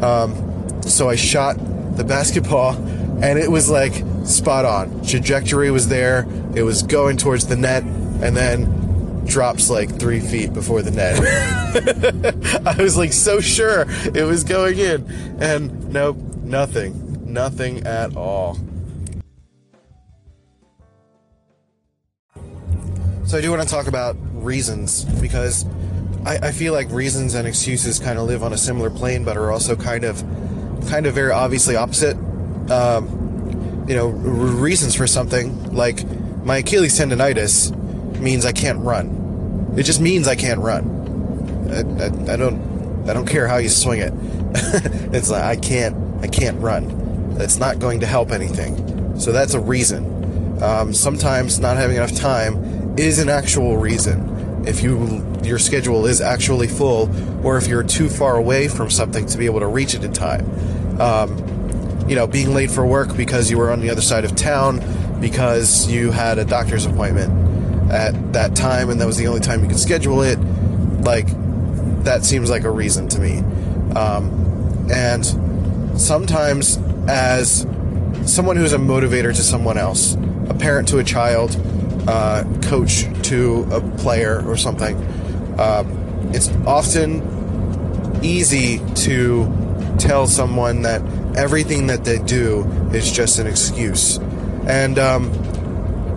Um, 0.03 0.83
so 0.83 1.09
I 1.09 1.17
shot 1.17 1.57
the 1.97 2.05
basketball, 2.05 2.75
and 3.23 3.39
it 3.39 3.51
was 3.51 3.71
like 3.71 3.95
spot 4.25 4.65
on. 4.65 5.05
Trajectory 5.05 5.71
was 5.71 5.89
there. 5.89 6.27
It 6.55 6.63
was 6.63 6.83
going 6.83 7.17
towards 7.17 7.47
the 7.47 7.57
net, 7.57 7.83
and 7.83 8.37
then 8.37 9.25
drops 9.27 9.69
like 9.69 9.99
three 9.99 10.21
feet 10.21 10.53
before 10.53 10.83
the 10.83 10.91
net. 10.91 11.19
I 12.67 12.83
was 12.83 12.97
like 12.97 13.13
so 13.13 13.41
sure 13.41 13.87
it 14.15 14.25
was 14.25 14.45
going 14.45 14.79
in, 14.79 15.07
and 15.41 15.93
nope, 15.93 16.17
nothing, 16.43 17.33
nothing 17.33 17.87
at 17.87 18.17
all. 18.17 18.59
So 23.27 23.37
I 23.37 23.43
do 23.43 23.51
want 23.51 23.63
to 23.63 23.69
talk 23.69 23.89
about 23.89 24.17
reasons 24.33 25.05
because 25.21 25.67
I, 26.29 26.49
I 26.49 26.53
feel 26.53 26.75
like 26.75 26.91
reasons 26.91 27.35
and 27.35 27.49
excuses 27.49 27.99
kind 27.99 28.19
of 28.19 28.27
live 28.27 28.43
on 28.43 28.53
a 28.53 28.59
similar 28.59 28.91
plane, 28.91 29.25
but 29.25 29.39
are 29.39 29.51
also 29.51 29.75
kind 29.75 30.05
of, 30.05 30.23
kind 30.91 31.07
of 31.07 31.15
very 31.15 31.33
obviously 31.33 31.75
opposite. 31.75 32.17
Um, 32.71 33.87
you 33.89 33.97
know, 33.97 34.09
r- 34.09 34.13
reasons 34.13 34.95
for 34.95 35.07
something 35.07 35.75
like 35.75 36.05
my 36.45 36.59
Achilles 36.59 36.99
tendonitis 36.99 37.75
means 38.21 38.45
I 38.45 38.53
can't 38.53 38.79
run. 38.81 39.75
It 39.79 39.85
just 39.85 40.03
means 40.03 40.29
I 40.29 40.35
can't 40.35 40.61
run. 40.61 40.85
I, 41.71 41.79
I, 42.05 42.35
I 42.35 42.37
don't, 42.37 43.09
I 43.09 43.15
don't 43.15 43.27
care 43.27 43.49
how 43.49 43.57
you 43.57 43.71
swing 43.71 44.01
it. 44.01 44.13
it's 45.15 45.31
like 45.31 45.43
I 45.43 45.57
can't, 45.57 45.97
I 46.23 46.27
can't 46.27 46.61
run. 46.61 47.37
That's 47.37 47.57
not 47.57 47.79
going 47.79 48.01
to 48.01 48.07
help 48.07 48.33
anything. 48.33 49.19
So 49.19 49.33
that's 49.33 49.55
a 49.55 49.61
reason. 49.61 50.63
Um, 50.63 50.93
sometimes 50.93 51.59
not 51.59 51.79
having 51.79 51.97
enough 51.97 52.15
time 52.15 52.99
is 52.99 53.19
an 53.19 53.31
actual 53.31 53.79
reason. 53.79 54.28
If 54.67 54.83
you 54.83 55.25
your 55.43 55.59
schedule 55.59 56.07
is 56.07 56.21
actually 56.21 56.69
full, 56.69 57.11
or 57.47 57.57
if 57.57 57.67
you're 57.67 57.83
too 57.83 58.09
far 58.09 58.37
away 58.37 58.69
from 58.69 58.91
something 58.91 59.27
to 59.27 59.39
be 59.39 59.47
able 59.47 59.61
to 59.61 59.67
reach 59.67 59.95
it 59.95 60.05
in 60.05 60.13
time. 60.13 61.01
Um, 61.01 61.37
you 62.09 62.17
know, 62.17 62.27
being 62.27 62.55
late 62.55 62.71
for 62.71 62.87
work 62.87 63.17
because 63.17 63.51
you 63.51 63.59
were 63.59 63.71
on 63.71 63.81
the 63.81 63.91
other 63.91 64.01
side 64.01 64.25
of 64.25 64.35
town, 64.35 64.81
because 65.21 65.89
you 65.89 66.11
had 66.11 66.39
a 66.39 66.45
doctor's 66.45 66.87
appointment 66.87 67.93
at 67.93 68.33
that 68.33 68.55
time 68.55 68.91
and 68.91 69.01
that 69.01 69.07
was 69.07 69.17
the 69.17 69.27
only 69.27 69.41
time 69.41 69.63
you 69.63 69.69
could 69.69 69.79
schedule 69.79 70.23
it, 70.23 70.39
like 71.03 71.27
that 72.05 72.25
seems 72.25 72.51
like 72.51 72.65
a 72.65 72.71
reason 72.71 73.09
to 73.09 73.21
me. 73.21 73.39
Um, 73.95 74.89
and 74.91 75.25
sometimes, 76.01 76.79
as 77.09 77.67
someone 78.25 78.57
who's 78.57 78.73
a 78.73 78.79
motivator 78.79 79.35
to 79.35 79.43
someone 79.43 79.79
else, 79.79 80.15
a 80.49 80.55
parent 80.55 80.89
to 80.89 80.99
a 80.99 81.05
child, 81.05 81.53
uh, 82.09 82.43
coach 82.63 83.05
to 83.23 83.69
a 83.71 83.81
player 83.99 84.43
or 84.49 84.57
something, 84.57 84.97
um, 85.61 85.87
it's 86.33 86.49
often 86.67 87.23
easy 88.23 88.79
to 88.95 89.47
tell 89.99 90.27
someone 90.27 90.83
that 90.83 91.03
everything 91.37 91.89
that 91.89 92.05
they 92.05 92.19
do 92.19 92.65
is 92.95 93.13
just 93.13 93.39
an 93.39 93.47
excuse. 93.47 94.17
And 94.67 94.99
um, 94.99 95.31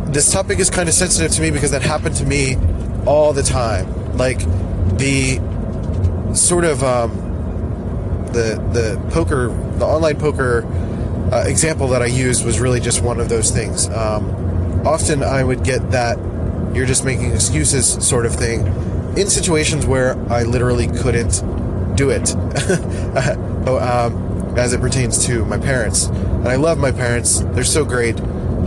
this 0.07 0.31
topic 0.31 0.59
is 0.59 0.69
kind 0.69 0.87
of 0.87 0.95
sensitive 0.95 1.31
to 1.33 1.41
me 1.41 1.51
because 1.51 1.71
that 1.71 1.81
happened 1.81 2.15
to 2.15 2.25
me 2.25 2.55
all 3.05 3.33
the 3.33 3.43
time. 3.43 4.15
Like 4.15 4.39
the 4.97 5.41
sort 6.33 6.63
of 6.63 6.83
um, 6.83 7.11
the 8.27 8.63
the 8.71 9.09
poker, 9.11 9.47
the 9.77 9.85
online 9.85 10.17
poker 10.17 10.65
uh, 11.33 11.43
example 11.45 11.89
that 11.89 12.01
I 12.01 12.07
used 12.07 12.45
was 12.45 12.61
really 12.61 12.79
just 12.79 13.01
one 13.01 13.19
of 13.19 13.27
those 13.27 13.51
things. 13.51 13.89
Um, 13.89 14.50
often 14.85 15.23
I 15.23 15.43
would 15.43 15.63
get 15.63 15.91
that 15.91 16.17
you're 16.75 16.85
just 16.85 17.03
making 17.03 17.31
excuses 17.31 18.07
sort 18.07 18.25
of 18.25 18.33
thing 18.35 18.65
in 19.17 19.27
situations 19.27 19.85
where 19.85 20.17
I 20.31 20.43
literally 20.43 20.87
couldn't 20.87 21.43
do 21.95 22.09
it. 22.09 22.35
um, 23.67 24.31
as 24.57 24.73
it 24.73 24.81
pertains 24.81 25.25
to 25.27 25.45
my 25.45 25.57
parents. 25.57 26.07
And 26.07 26.47
I 26.47 26.55
love 26.55 26.77
my 26.77 26.91
parents, 26.91 27.39
they're 27.39 27.63
so 27.63 27.85
great, 27.85 28.15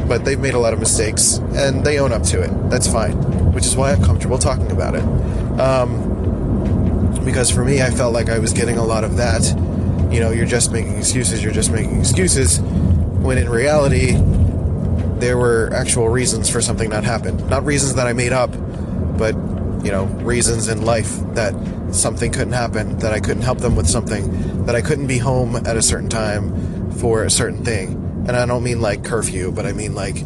but 0.08 0.24
they've 0.24 0.38
made 0.38 0.54
a 0.54 0.58
lot 0.58 0.72
of 0.72 0.80
mistakes 0.80 1.38
and 1.54 1.84
they 1.84 1.98
own 1.98 2.12
up 2.12 2.22
to 2.24 2.42
it. 2.42 2.70
That's 2.70 2.90
fine, 2.90 3.12
which 3.52 3.66
is 3.66 3.76
why 3.76 3.92
I'm 3.92 4.02
comfortable 4.02 4.38
talking 4.38 4.70
about 4.70 4.94
it. 4.94 5.04
Um, 5.60 6.12
because 7.24 7.50
for 7.50 7.64
me, 7.64 7.82
I 7.82 7.90
felt 7.90 8.12
like 8.12 8.28
I 8.28 8.38
was 8.38 8.52
getting 8.52 8.76
a 8.76 8.84
lot 8.84 9.04
of 9.04 9.16
that. 9.16 9.42
You 10.12 10.20
know, 10.20 10.30
you're 10.30 10.46
just 10.46 10.72
making 10.72 10.96
excuses, 10.96 11.42
you're 11.42 11.52
just 11.52 11.70
making 11.70 11.98
excuses, 11.98 12.60
when 12.60 13.38
in 13.38 13.48
reality, 13.48 14.12
there 15.24 15.38
were 15.38 15.70
actual 15.72 16.10
reasons 16.10 16.50
for 16.50 16.60
something 16.60 16.90
not 16.90 17.02
happen. 17.02 17.48
Not 17.48 17.64
reasons 17.64 17.94
that 17.94 18.06
I 18.06 18.12
made 18.12 18.34
up, 18.34 18.50
but 19.16 19.34
you 19.82 19.90
know, 19.90 20.04
reasons 20.20 20.68
in 20.68 20.84
life 20.84 21.18
that 21.32 21.54
something 21.92 22.30
couldn't 22.30 22.52
happen, 22.52 22.98
that 22.98 23.14
I 23.14 23.20
couldn't 23.20 23.42
help 23.42 23.58
them 23.58 23.74
with 23.74 23.88
something, 23.88 24.66
that 24.66 24.74
I 24.74 24.82
couldn't 24.82 25.06
be 25.06 25.16
home 25.16 25.56
at 25.56 25.78
a 25.78 25.82
certain 25.82 26.10
time 26.10 26.92
for 26.92 27.24
a 27.24 27.30
certain 27.30 27.64
thing. 27.64 27.94
And 28.28 28.32
I 28.32 28.44
don't 28.44 28.62
mean 28.62 28.82
like 28.82 29.02
curfew, 29.02 29.50
but 29.50 29.64
I 29.64 29.72
mean 29.72 29.94
like 29.94 30.16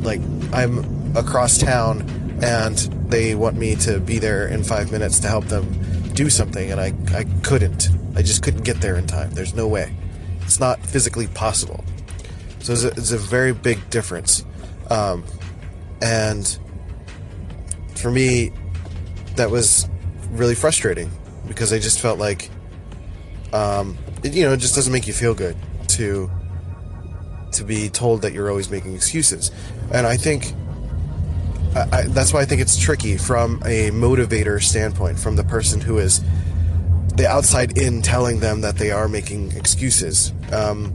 like 0.00 0.22
I'm 0.54 1.14
across 1.14 1.58
town 1.58 2.40
and 2.42 2.78
they 3.10 3.34
want 3.34 3.58
me 3.58 3.74
to 3.76 4.00
be 4.00 4.18
there 4.18 4.48
in 4.48 4.64
5 4.64 4.92
minutes 4.92 5.20
to 5.20 5.28
help 5.28 5.44
them 5.46 5.66
do 6.14 6.30
something 6.30 6.72
and 6.72 6.80
I 6.80 6.94
I 7.12 7.24
couldn't. 7.42 7.90
I 8.16 8.22
just 8.22 8.42
couldn't 8.42 8.64
get 8.64 8.80
there 8.80 8.96
in 8.96 9.06
time. 9.06 9.32
There's 9.32 9.54
no 9.54 9.68
way. 9.68 9.94
It's 10.40 10.58
not 10.58 10.80
physically 10.80 11.26
possible. 11.26 11.84
So 12.60 12.72
it's 12.72 12.84
a, 12.84 12.88
it's 12.88 13.12
a 13.12 13.18
very 13.18 13.52
big 13.52 13.90
difference. 13.90 14.44
Um, 14.90 15.24
and 16.02 16.58
for 17.96 18.10
me, 18.10 18.52
that 19.36 19.50
was 19.50 19.88
really 20.30 20.54
frustrating 20.54 21.10
because 21.46 21.72
I 21.72 21.78
just 21.78 22.00
felt 22.00 22.18
like, 22.18 22.50
um, 23.52 23.96
it, 24.22 24.34
you 24.34 24.44
know, 24.44 24.52
it 24.52 24.58
just 24.58 24.74
doesn't 24.74 24.92
make 24.92 25.06
you 25.06 25.12
feel 25.12 25.34
good 25.34 25.56
to 25.88 26.30
to 27.52 27.64
be 27.64 27.88
told 27.88 28.22
that 28.22 28.32
you're 28.32 28.48
always 28.48 28.70
making 28.70 28.94
excuses. 28.94 29.50
And 29.92 30.06
I 30.06 30.16
think 30.16 30.54
I, 31.74 31.88
I, 31.92 32.02
that's 32.02 32.32
why 32.32 32.40
I 32.40 32.44
think 32.44 32.60
it's 32.60 32.78
tricky 32.78 33.16
from 33.16 33.62
a 33.64 33.90
motivator 33.90 34.62
standpoint, 34.62 35.18
from 35.18 35.36
the 35.36 35.44
person 35.44 35.80
who 35.80 35.98
is 35.98 36.22
the 37.16 37.26
outside 37.28 37.76
in 37.76 38.02
telling 38.02 38.40
them 38.40 38.60
that 38.60 38.76
they 38.76 38.90
are 38.90 39.08
making 39.08 39.52
excuses. 39.56 40.32
Um, 40.52 40.94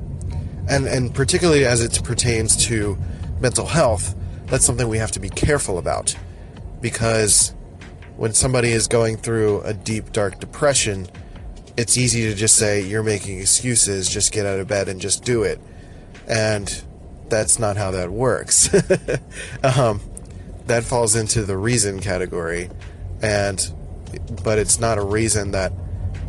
and 0.67 0.87
and 0.87 1.13
particularly 1.13 1.65
as 1.65 1.81
it 1.81 2.03
pertains 2.03 2.65
to 2.67 2.97
mental 3.39 3.65
health, 3.65 4.15
that's 4.47 4.65
something 4.65 4.87
we 4.87 4.97
have 4.97 5.11
to 5.11 5.19
be 5.19 5.29
careful 5.29 5.77
about 5.77 6.15
because 6.81 7.53
when 8.17 8.33
somebody 8.33 8.69
is 8.69 8.87
going 8.87 9.17
through 9.17 9.61
a 9.61 9.73
deep 9.73 10.11
dark 10.11 10.39
depression, 10.39 11.07
it's 11.77 11.97
easy 11.97 12.29
to 12.29 12.35
just 12.35 12.55
say 12.55 12.81
you're 12.81 13.03
making 13.03 13.39
excuses, 13.39 14.09
just 14.09 14.31
get 14.31 14.45
out 14.45 14.59
of 14.59 14.67
bed 14.67 14.87
and 14.87 15.01
just 15.01 15.23
do 15.23 15.43
it. 15.43 15.59
And 16.27 16.83
that's 17.27 17.59
not 17.59 17.75
how 17.75 17.91
that 17.91 18.11
works. 18.11 18.69
um, 19.63 19.99
that 20.67 20.83
falls 20.83 21.15
into 21.15 21.43
the 21.43 21.57
reason 21.57 21.99
category 21.99 22.69
and 23.21 23.73
but 24.43 24.57
it's 24.57 24.79
not 24.79 24.97
a 24.97 25.01
reason 25.01 25.51
that 25.51 25.73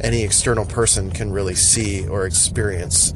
any 0.00 0.22
external 0.22 0.64
person 0.64 1.10
can 1.10 1.32
really 1.32 1.54
see 1.54 2.06
or 2.06 2.26
experience 2.26 3.14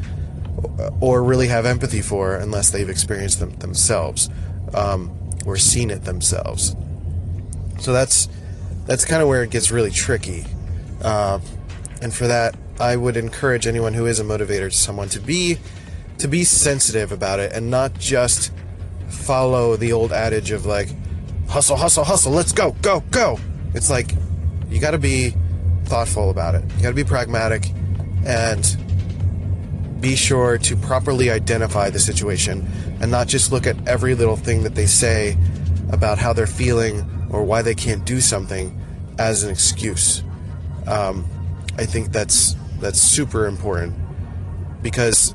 or 1.01 1.23
really 1.23 1.49
have 1.49 1.67
empathy 1.67 2.01
for 2.01 2.37
unless 2.37 2.71
they've 2.71 2.89
experienced 2.89 3.41
them 3.41 3.51
themselves 3.57 4.29
um, 4.75 5.11
or 5.47 5.57
seen 5.57 5.91
it 5.91 6.05
themselves. 6.05 6.77
So 7.81 7.93
that's 7.93 8.29
that's 8.87 9.05
kind 9.05 9.23
of 9.23 9.29
where 9.29 9.43
it 9.43 9.51
gets 9.51 9.71
really 9.71 9.91
tricky. 9.91 10.45
Uh, 11.03 11.41
and 12.03 12.13
for 12.13 12.27
that, 12.27 12.57
I 12.79 12.97
would 12.97 13.17
encourage 13.17 13.67
anyone 13.67 13.95
who 13.95 14.07
is 14.07 14.21
a 14.21 14.25
motivator 14.25 14.71
to 14.71 14.77
someone 14.77 15.09
to 15.11 15.21
be 15.21 15.59
to 16.19 16.29
be 16.29 16.45
sensitive 16.45 17.13
about 17.13 17.39
it 17.41 17.53
and 17.53 17.71
not 17.71 17.95
just 17.99 18.53
follow 19.09 19.77
the 19.77 19.93
old 19.93 20.13
adage 20.13 20.51
of 20.51 20.67
like 20.67 20.89
hustle, 21.49 21.77
hustle, 21.77 22.05
hustle, 22.05 22.33
let's 22.33 22.53
go, 22.53 22.73
go, 22.83 23.01
go. 23.11 23.39
It's 23.75 23.91
like 23.91 24.13
you 24.69 24.81
got 24.81 24.93
to 24.93 24.99
be 24.99 25.35
thoughtful 25.85 26.31
about 26.31 26.55
it. 26.55 26.65
You 26.77 26.83
got 26.83 26.91
to 26.91 26.95
be 26.95 27.05
pragmatic 27.05 27.71
and 28.25 28.65
be 30.01 30.17
sure 30.17 30.59
to 30.59 30.77
properly 30.77 31.31
identify 31.31 31.91
the 31.91 31.99
situation 31.99 32.67
and 33.01 33.11
not 33.11 33.29
just 33.29 33.53
look 33.53 33.67
at 33.67 33.77
every 33.89 34.15
little 34.15 34.37
thing 34.37 34.63
that 34.63 34.75
they 34.75 34.87
say 34.87 35.37
about 35.91 36.19
how 36.19 36.33
they're 36.33 36.47
feeling 36.47 37.29
or 37.31 37.45
why 37.45 37.63
they 37.63 37.75
can't 37.75 38.05
do 38.05 38.21
something 38.21 38.79
as 39.19 39.43
an 39.43 39.51
excuse. 39.51 40.23
Um, 40.87 41.25
I 41.77 41.87
think 41.87 42.13
that's 42.13 42.57
that's 42.81 43.01
super 43.01 43.47
important 43.47 43.95
because 44.83 45.35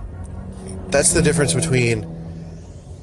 that's 0.87 1.13
the 1.13 1.21
difference 1.21 1.53
between 1.53 2.11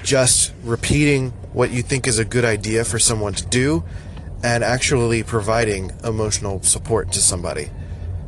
just 0.03 0.53
repeating 0.65 1.31
what 1.53 1.71
you 1.71 1.83
think 1.83 2.07
is 2.07 2.19
a 2.19 2.25
good 2.25 2.45
idea 2.45 2.85
for 2.85 2.99
someone 2.99 3.35
to 3.35 3.47
do 3.47 3.85
and 4.43 4.65
actually 4.65 5.23
providing 5.23 5.93
emotional 6.03 6.61
support 6.63 7.13
to 7.13 7.21
somebody. 7.21 7.71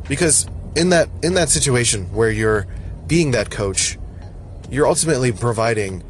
Because 0.08 0.46
in 0.76 0.90
that 0.90 1.08
in 1.22 1.34
that 1.34 1.48
situation 1.48 2.12
where 2.12 2.30
you're 2.30 2.66
being 3.06 3.32
that 3.32 3.50
coach, 3.50 3.98
you're 4.70 4.86
ultimately 4.86 5.32
providing 5.32 6.02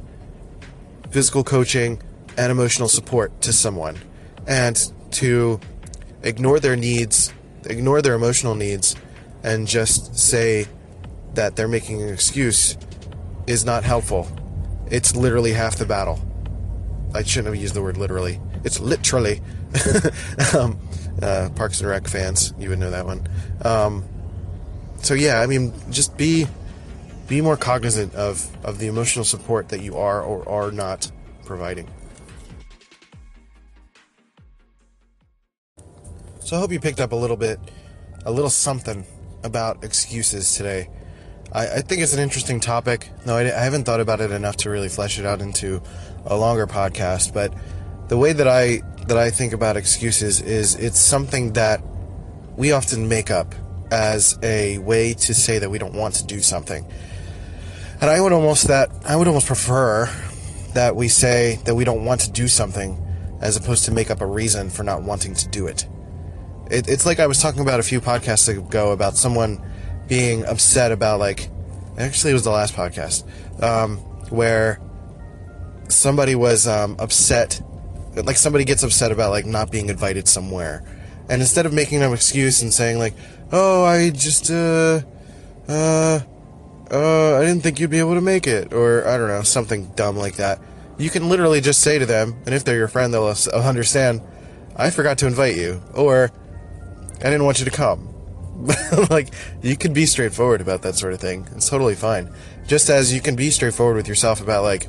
physical 1.10 1.44
coaching 1.44 2.00
and 2.36 2.50
emotional 2.50 2.88
support 2.88 3.40
to 3.42 3.52
someone. 3.52 3.98
And 4.46 4.76
to 5.12 5.60
ignore 6.22 6.60
their 6.60 6.76
needs, 6.76 7.32
ignore 7.64 8.02
their 8.02 8.14
emotional 8.14 8.54
needs, 8.54 8.96
and 9.42 9.66
just 9.66 10.16
say 10.18 10.66
that 11.34 11.56
they're 11.56 11.68
making 11.68 12.02
an 12.02 12.08
excuse 12.08 12.76
is 13.46 13.64
not 13.64 13.84
helpful. 13.84 14.28
It's 14.90 15.14
literally 15.16 15.52
half 15.52 15.76
the 15.76 15.86
battle. 15.86 16.20
I 17.14 17.22
shouldn't 17.22 17.54
have 17.54 17.62
used 17.62 17.74
the 17.74 17.82
word 17.82 17.96
literally. 17.96 18.40
It's 18.64 18.80
literally 18.80 19.40
um, 20.54 20.78
uh, 21.22 21.50
Parks 21.54 21.80
and 21.80 21.88
Rec 21.88 22.08
fans, 22.08 22.54
you 22.58 22.70
would 22.70 22.78
know 22.78 22.90
that 22.90 23.06
one. 23.06 23.26
Um, 23.62 24.04
so 25.02 25.14
yeah, 25.14 25.40
I 25.40 25.46
mean, 25.46 25.72
just 25.90 26.16
be 26.16 26.46
be 27.26 27.40
more 27.40 27.56
cognizant 27.56 28.14
of 28.14 28.46
of 28.64 28.78
the 28.78 28.86
emotional 28.86 29.24
support 29.24 29.68
that 29.70 29.80
you 29.80 29.96
are 29.96 30.22
or 30.22 30.48
are 30.48 30.70
not 30.70 31.10
providing. 31.44 31.88
So 36.40 36.56
I 36.56 36.58
hope 36.60 36.72
you 36.72 36.80
picked 36.80 37.00
up 37.00 37.12
a 37.12 37.16
little 37.16 37.38
bit, 37.38 37.58
a 38.26 38.30
little 38.30 38.50
something 38.50 39.06
about 39.42 39.82
excuses 39.82 40.54
today. 40.54 40.90
I, 41.52 41.76
I 41.76 41.80
think 41.80 42.02
it's 42.02 42.12
an 42.12 42.20
interesting 42.20 42.60
topic. 42.60 43.08
No, 43.24 43.36
I, 43.36 43.42
I 43.44 43.64
haven't 43.64 43.84
thought 43.84 44.00
about 44.00 44.20
it 44.20 44.30
enough 44.30 44.56
to 44.58 44.70
really 44.70 44.90
flesh 44.90 45.18
it 45.18 45.24
out 45.24 45.40
into 45.40 45.82
a 46.26 46.36
longer 46.36 46.66
podcast. 46.66 47.32
But 47.32 47.54
the 48.08 48.18
way 48.18 48.34
that 48.34 48.48
I 48.48 48.82
that 49.06 49.16
I 49.16 49.30
think 49.30 49.52
about 49.52 49.76
excuses 49.76 50.40
is 50.40 50.74
it's 50.74 50.98
something 50.98 51.54
that 51.54 51.82
we 52.56 52.72
often 52.72 53.08
make 53.08 53.30
up 53.30 53.54
as 53.90 54.38
a 54.42 54.78
way 54.78 55.14
to 55.14 55.34
say 55.34 55.58
that 55.58 55.70
we 55.70 55.78
don't 55.78 55.94
want 55.94 56.14
to 56.16 56.26
do 56.26 56.40
something. 56.40 56.86
And 58.00 58.10
I 58.10 58.20
would 58.20 58.32
almost 58.32 58.68
that 58.68 58.90
I 59.04 59.16
would 59.16 59.26
almost 59.26 59.46
prefer 59.46 60.10
that 60.74 60.96
we 60.96 61.08
say 61.08 61.60
that 61.64 61.74
we 61.74 61.84
don't 61.84 62.04
want 62.04 62.20
to 62.22 62.30
do 62.30 62.48
something 62.48 63.00
as 63.40 63.56
opposed 63.56 63.84
to 63.84 63.92
make 63.92 64.10
up 64.10 64.20
a 64.20 64.26
reason 64.26 64.70
for 64.70 64.82
not 64.82 65.02
wanting 65.02 65.34
to 65.34 65.48
do 65.48 65.66
it. 65.66 65.86
it 66.70 66.88
it's 66.88 67.06
like 67.06 67.20
I 67.20 67.26
was 67.26 67.40
talking 67.40 67.62
about 67.62 67.80
a 67.80 67.82
few 67.82 68.00
podcasts 68.00 68.48
ago 68.48 68.92
about 68.92 69.16
someone 69.16 69.64
being 70.08 70.44
upset 70.44 70.92
about 70.92 71.20
like 71.20 71.48
actually 71.98 72.30
it 72.30 72.34
was 72.34 72.44
the 72.44 72.50
last 72.50 72.74
podcast 72.74 73.24
um, 73.62 73.98
where 74.30 74.80
somebody 75.88 76.34
was 76.34 76.66
um, 76.66 76.96
upset 76.98 77.60
like 78.22 78.36
somebody 78.36 78.64
gets 78.64 78.82
upset 78.82 79.10
about 79.10 79.30
like 79.30 79.46
not 79.46 79.70
being 79.70 79.88
invited 79.88 80.28
somewhere 80.28 80.84
and 81.28 81.42
instead 81.42 81.66
of 81.66 81.72
making 81.72 82.02
an 82.02 82.12
excuse 82.12 82.62
and 82.62 82.72
saying 82.72 82.98
like 82.98 83.14
oh 83.50 83.84
i 83.84 84.10
just 84.10 84.50
uh 84.50 85.00
uh 85.68 86.20
uh 86.90 87.36
i 87.36 87.40
didn't 87.40 87.62
think 87.62 87.80
you'd 87.80 87.90
be 87.90 87.98
able 87.98 88.14
to 88.14 88.20
make 88.20 88.46
it 88.46 88.72
or 88.72 89.06
i 89.08 89.16
don't 89.16 89.28
know 89.28 89.42
something 89.42 89.86
dumb 89.94 90.16
like 90.16 90.36
that. 90.36 90.60
You 90.96 91.10
can 91.10 91.28
literally 91.28 91.60
just 91.60 91.80
say 91.80 91.98
to 91.98 92.06
them 92.06 92.36
and 92.46 92.54
if 92.54 92.64
they're 92.64 92.76
your 92.76 92.88
friend 92.88 93.12
they'll 93.12 93.34
understand 93.52 94.22
i 94.76 94.90
forgot 94.90 95.18
to 95.18 95.26
invite 95.26 95.56
you 95.56 95.82
or 95.94 96.30
i 97.20 97.24
didn't 97.24 97.44
want 97.44 97.58
you 97.58 97.64
to 97.64 97.70
come. 97.70 98.10
Like 99.10 99.30
you 99.62 99.76
can 99.76 99.92
be 99.92 100.06
straightforward 100.06 100.60
about 100.60 100.82
that 100.82 100.94
sort 100.94 101.12
of 101.12 101.20
thing. 101.20 101.48
It's 101.56 101.68
totally 101.68 101.96
fine. 101.96 102.32
Just 102.66 102.88
as 102.88 103.12
you 103.12 103.20
can 103.20 103.34
be 103.34 103.50
straightforward 103.50 103.96
with 103.96 104.08
yourself 104.08 104.40
about 104.40 104.62
like 104.62 104.86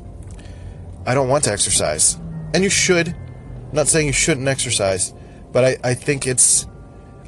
i 1.04 1.14
don't 1.14 1.28
want 1.28 1.44
to 1.44 1.52
exercise. 1.52 2.16
And 2.54 2.62
you 2.62 2.70
should. 2.70 3.08
I'm 3.08 3.72
not 3.72 3.88
saying 3.88 4.06
you 4.06 4.12
shouldn't 4.12 4.48
exercise, 4.48 5.12
but 5.52 5.64
I, 5.64 5.76
I 5.82 5.94
think 5.94 6.26
it's 6.26 6.66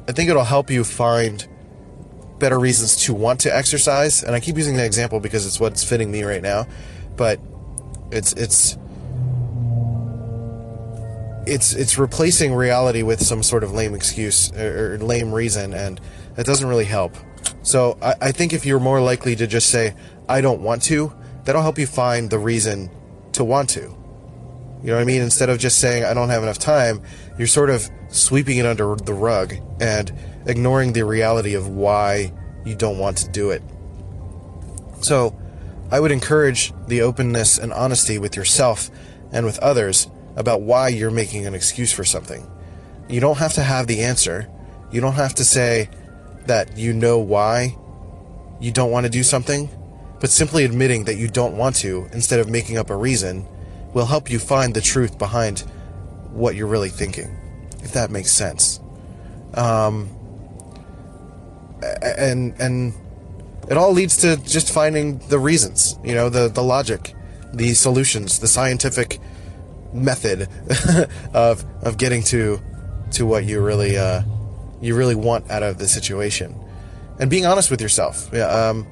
I 0.08 0.12
think 0.12 0.30
it'll 0.30 0.44
help 0.44 0.70
you 0.70 0.84
find 0.84 1.46
better 2.38 2.59
reasons 2.59 2.97
to 3.04 3.14
want 3.14 3.40
to 3.40 3.54
exercise. 3.54 4.23
And 4.23 4.35
I 4.35 4.40
keep 4.40 4.57
using 4.57 4.76
that 4.76 4.87
example 4.87 5.21
because 5.21 5.47
it's 5.47 5.59
what's 5.59 5.85
fitting 5.85 6.11
me 6.11 6.23
right 6.23 6.42
now. 6.42 6.66
But 7.16 7.40
it's 8.11 8.33
it's 8.35 8.78
it's 11.47 11.73
it's 11.73 11.99
replacing 11.99 12.54
reality 12.54 13.02
with 13.02 13.23
some 13.23 13.42
sort 13.42 13.64
of 13.64 13.73
lame 13.73 13.95
excuse 13.95 14.52
or, 14.52 14.99
lame 14.99 15.33
reason, 15.33 15.73
and 15.73 16.00
that 16.35 16.47
doesn't 16.47 16.68
really 16.68 16.85
help. 16.85 17.16
So 17.62 17.99
I, 18.02 18.14
I 18.21 18.33
think 18.33 18.52
if 18.52 18.64
you're 18.66 18.80
more 18.80 19.00
likely 19.00 19.35
to 19.37 19.47
just 19.47 19.71
say 19.71 19.95
I 20.28 20.40
don't 20.40 20.61
want 20.61 20.83
to, 20.85 21.12
that'll 21.45 21.62
help 21.62 21.78
you 21.78 21.87
find 21.87 22.30
the 22.30 22.38
reason 22.38 22.90
to 23.33 23.45
want 23.45 23.71
to. 23.71 23.80
You 24.83 24.90
know 24.90 24.95
what 24.95 25.02
I 25.02 25.04
mean? 25.04 25.23
Instead 25.23 25.49
of 25.49 25.59
just 25.59 25.80
saying, 25.80 26.04
I 26.04 26.14
don't 26.14 26.28
have 26.28 26.42
enough 26.42 26.59
time, 26.59 27.02
you're 27.37 27.49
sort 27.49 27.68
of 27.68 27.90
sweeping 28.11 28.59
it 28.59 28.66
under 28.66 28.95
the 28.95 29.12
rug 29.12 29.54
and 29.80 30.12
ignoring 30.47 30.92
the 30.92 31.04
reality 31.04 31.54
of 31.54 31.68
why 31.68 32.32
you 32.69 32.75
don't 32.75 32.99
want 32.99 33.19
to 33.19 33.28
do 33.31 33.50
it. 33.50 33.63
So, 35.00 35.37
I 35.91 36.00
would 36.00 36.13
encourage 36.13 36.73
the 36.87 37.00
openness 37.00 37.59
and 37.59 37.73
honesty 37.73 38.19
with 38.19 38.37
yourself 38.37 38.91
and 39.33 39.47
with 39.47 39.59
others 39.61 40.09
about 40.37 40.61
why 40.61 40.89
you're 40.89 41.11
making 41.11 41.47
an 41.47 41.54
excuse 41.54 41.93
for 41.93 42.04
something. 42.04 42.49
You 43.09 43.21
don't 43.21 43.39
have 43.39 43.54
to 43.54 43.63
have 43.63 43.87
the 43.87 44.02
answer. 44.02 44.49
You 44.93 45.00
don't 45.00 45.15
have 45.15 45.35
to 45.37 45.45
say 45.45 45.89
that 46.47 46.76
you 46.76 46.93
know 46.93 47.19
why 47.19 47.76
you 48.61 48.71
don't 48.71 48.91
want 48.91 49.07
to 49.07 49.11
do 49.11 49.23
something, 49.23 49.71
but 50.21 50.31
simply 50.31 50.65
admitting 50.65 51.04
that 51.04 51.17
you 51.17 51.28
don't 51.28 51.57
want 51.57 51.76
to 51.76 52.09
instead 52.13 52.41
of 52.41 52.50
making 52.50 52.76
up 52.76 52.91
a 52.91 52.97
reason 52.97 53.47
will 53.95 54.07
help 54.07 54.31
you 54.31 54.39
find 54.39 54.75
the 54.75 54.81
truth 54.81 55.19
behind 55.19 55.61
what 56.33 56.54
you're 56.54 56.67
really 56.67 56.91
thinking, 56.91 57.35
if 57.83 57.93
that 57.93 58.11
makes 58.11 58.31
sense. 58.31 58.81
Um, 59.54 60.11
and 61.82 62.54
and 62.60 62.95
it 63.69 63.76
all 63.76 63.93
leads 63.93 64.17
to 64.19 64.36
just 64.38 64.73
finding 64.73 65.19
the 65.28 65.38
reasons, 65.38 65.99
you 66.02 66.14
know, 66.14 66.28
the 66.28 66.49
the 66.49 66.62
logic, 66.62 67.14
the 67.52 67.75
solutions, 67.75 68.38
the 68.38 68.49
scientific 68.49 69.21
method 69.93 70.49
of 71.34 71.64
of 71.82 71.99
getting 71.99 72.23
to 72.23 72.60
to 73.12 73.26
what 73.26 73.45
you 73.45 73.60
really 73.60 73.97
uh, 73.97 74.23
you 74.80 74.95
really 74.95 75.14
want 75.14 75.50
out 75.50 75.62
of 75.62 75.78
the 75.78 75.88
situation, 75.88 76.54
and 77.19 77.30
being 77.30 77.47
honest 77.47 77.71
with 77.71 77.80
yourself. 77.80 78.30
Yeah, 78.32 78.47
um, 78.47 78.86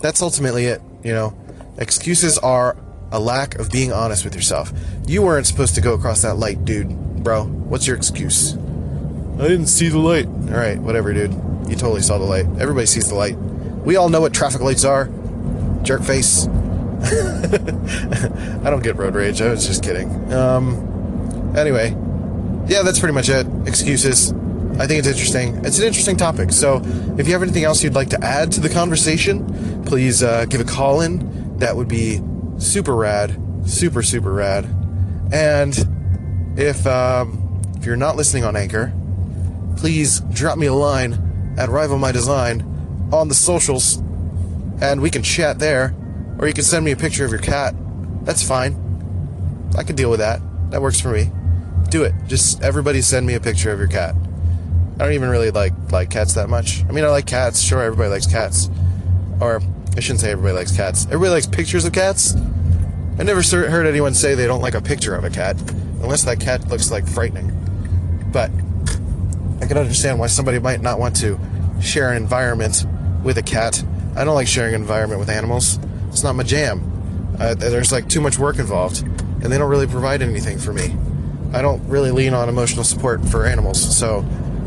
that's 0.00 0.22
ultimately 0.22 0.66
it. 0.66 0.80
You 1.02 1.12
know, 1.12 1.38
excuses 1.78 2.38
are 2.38 2.76
a 3.12 3.18
lack 3.18 3.56
of 3.56 3.70
being 3.70 3.92
honest 3.92 4.24
with 4.24 4.34
yourself. 4.34 4.72
You 5.06 5.22
weren't 5.22 5.46
supposed 5.46 5.74
to 5.74 5.80
go 5.80 5.94
across 5.94 6.22
that 6.22 6.36
light, 6.36 6.64
dude. 6.64 7.24
Bro, 7.24 7.46
what's 7.46 7.86
your 7.86 7.96
excuse? 7.96 8.54
I 8.54 9.48
didn't 9.48 9.66
see 9.66 9.88
the 9.88 9.98
light. 9.98 10.26
All 10.26 10.56
right, 10.56 10.78
whatever, 10.78 11.12
dude. 11.12 11.49
You 11.70 11.76
totally 11.76 12.02
saw 12.02 12.18
the 12.18 12.24
light. 12.24 12.46
Everybody 12.58 12.86
sees 12.86 13.08
the 13.08 13.14
light. 13.14 13.38
We 13.38 13.94
all 13.94 14.08
know 14.08 14.20
what 14.20 14.34
traffic 14.34 14.60
lights 14.60 14.84
are. 14.84 15.08
Jerk 15.82 16.02
face. 16.02 16.46
I 17.02 18.68
don't 18.68 18.82
get 18.82 18.96
road 18.96 19.14
rage. 19.14 19.40
I 19.40 19.50
was 19.50 19.66
just 19.66 19.84
kidding. 19.84 20.32
Um, 20.32 21.54
anyway, 21.56 21.90
yeah, 22.66 22.82
that's 22.82 22.98
pretty 22.98 23.14
much 23.14 23.28
it. 23.28 23.46
Excuses. 23.66 24.32
I 24.80 24.86
think 24.88 24.98
it's 24.98 25.06
interesting. 25.06 25.64
It's 25.64 25.78
an 25.78 25.84
interesting 25.86 26.16
topic. 26.16 26.50
So, 26.50 26.82
if 27.18 27.28
you 27.28 27.32
have 27.34 27.42
anything 27.42 27.64
else 27.64 27.84
you'd 27.84 27.94
like 27.94 28.10
to 28.10 28.22
add 28.22 28.50
to 28.52 28.60
the 28.60 28.68
conversation, 28.68 29.84
please 29.84 30.24
uh, 30.24 30.46
give 30.46 30.60
a 30.60 30.64
call 30.64 31.00
in. 31.02 31.58
That 31.58 31.76
would 31.76 31.88
be 31.88 32.20
super 32.58 32.96
rad, 32.96 33.40
super 33.64 34.02
super 34.02 34.32
rad. 34.32 34.68
And 35.32 35.78
if 36.58 36.84
um, 36.86 37.62
if 37.76 37.86
you're 37.86 37.96
not 37.96 38.16
listening 38.16 38.44
on 38.44 38.56
Anchor, 38.56 38.92
please 39.76 40.20
drop 40.32 40.58
me 40.58 40.66
a 40.66 40.74
line 40.74 41.29
at 41.56 41.68
Rival 41.68 41.98
My 41.98 42.12
Design 42.12 43.08
on 43.12 43.28
the 43.28 43.34
socials, 43.34 43.96
and 44.80 45.00
we 45.00 45.10
can 45.10 45.22
chat 45.22 45.58
there. 45.58 45.94
Or 46.38 46.46
you 46.46 46.54
can 46.54 46.64
send 46.64 46.84
me 46.84 46.92
a 46.92 46.96
picture 46.96 47.24
of 47.24 47.30
your 47.30 47.40
cat. 47.40 47.74
That's 48.22 48.42
fine. 48.42 48.74
I 49.76 49.82
can 49.82 49.94
deal 49.94 50.10
with 50.10 50.20
that. 50.20 50.40
That 50.70 50.80
works 50.80 50.98
for 51.00 51.10
me. 51.10 51.30
Do 51.90 52.02
it. 52.04 52.14
Just 52.28 52.62
everybody 52.62 53.02
send 53.02 53.26
me 53.26 53.34
a 53.34 53.40
picture 53.40 53.72
of 53.72 53.78
your 53.78 53.88
cat. 53.88 54.14
I 54.94 55.04
don't 55.04 55.12
even 55.12 55.28
really 55.28 55.50
like 55.50 55.72
like 55.92 56.10
cats 56.10 56.34
that 56.34 56.48
much. 56.48 56.84
I 56.88 56.92
mean, 56.92 57.04
I 57.04 57.08
like 57.08 57.26
cats. 57.26 57.60
Sure, 57.60 57.82
everybody 57.82 58.10
likes 58.10 58.26
cats. 58.26 58.70
Or 59.40 59.60
I 59.96 60.00
shouldn't 60.00 60.20
say 60.20 60.30
everybody 60.30 60.54
likes 60.54 60.74
cats. 60.74 61.06
Everybody 61.06 61.30
likes 61.30 61.46
pictures 61.46 61.84
of 61.84 61.92
cats. 61.92 62.34
I 63.18 63.22
never 63.22 63.42
heard 63.42 63.86
anyone 63.86 64.14
say 64.14 64.34
they 64.34 64.46
don't 64.46 64.62
like 64.62 64.74
a 64.74 64.80
picture 64.80 65.14
of 65.14 65.24
a 65.24 65.30
cat, 65.30 65.60
unless 66.02 66.24
that 66.24 66.40
cat 66.40 66.68
looks 66.68 66.90
like 66.90 67.06
frightening. 67.06 67.50
But 68.32 68.50
can 69.70 69.78
understand 69.78 70.18
why 70.18 70.26
somebody 70.26 70.58
might 70.58 70.82
not 70.82 70.98
want 70.98 71.14
to 71.14 71.38
share 71.80 72.10
an 72.10 72.16
environment 72.16 72.84
with 73.22 73.38
a 73.38 73.42
cat. 73.42 73.80
I 74.16 74.24
don't 74.24 74.34
like 74.34 74.48
sharing 74.48 74.74
an 74.74 74.80
environment 74.80 75.20
with 75.20 75.30
animals. 75.30 75.78
It's 76.08 76.24
not 76.24 76.34
my 76.34 76.42
jam. 76.42 77.36
Uh, 77.38 77.54
there's 77.54 77.92
like 77.92 78.08
too 78.08 78.20
much 78.20 78.36
work 78.36 78.58
involved, 78.58 79.02
and 79.02 79.44
they 79.44 79.58
don't 79.58 79.70
really 79.70 79.86
provide 79.86 80.22
anything 80.22 80.58
for 80.58 80.72
me. 80.72 80.96
I 81.52 81.62
don't 81.62 81.88
really 81.88 82.10
lean 82.10 82.34
on 82.34 82.48
emotional 82.48 82.82
support 82.82 83.24
for 83.28 83.46
animals, 83.46 83.96
so 83.96 84.22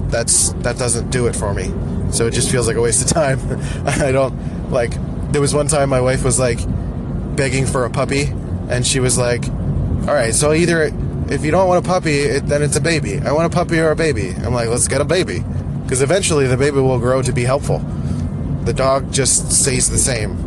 that's 0.07 0.53
that 0.63 0.77
doesn't 0.77 1.09
do 1.09 1.27
it 1.27 1.35
for 1.35 1.53
me. 1.53 1.65
So 2.13 2.25
it 2.27 2.31
just 2.31 2.49
feels 2.49 2.65
like 2.65 2.77
a 2.77 2.81
waste 2.81 3.03
of 3.03 3.09
time. 3.09 3.39
I 3.85 4.13
don't 4.13 4.71
like 4.71 4.93
there 5.33 5.41
was 5.41 5.53
one 5.53 5.67
time 5.67 5.89
my 5.89 5.99
wife 5.99 6.23
was 6.23 6.39
like 6.39 6.59
begging 7.35 7.65
for 7.65 7.83
a 7.83 7.89
puppy, 7.89 8.27
and 8.69 8.87
she 8.87 9.01
was 9.01 9.17
like, 9.17 9.45
"All 9.49 10.13
right, 10.13 10.33
so 10.33 10.53
either 10.53 10.91
if 11.29 11.43
you 11.43 11.51
don't 11.51 11.67
want 11.67 11.85
a 11.85 11.87
puppy, 11.87 12.19
it, 12.19 12.47
then 12.47 12.61
it's 12.61 12.75
a 12.75 12.81
baby. 12.81 13.19
I 13.19 13.31
want 13.31 13.51
a 13.51 13.55
puppy 13.55 13.79
or 13.79 13.91
a 13.91 13.95
baby." 13.95 14.29
I'm 14.43 14.53
like, 14.53 14.69
"Let's 14.69 14.87
get 14.87 15.01
a 15.01 15.05
baby," 15.05 15.43
because 15.83 16.01
eventually 16.01 16.47
the 16.47 16.57
baby 16.57 16.79
will 16.79 16.99
grow 16.99 17.21
to 17.21 17.31
be 17.31 17.43
helpful. 17.43 17.79
The 18.65 18.73
dog 18.73 19.11
just 19.11 19.51
stays 19.51 19.89
the 19.89 19.97
same. 19.97 20.37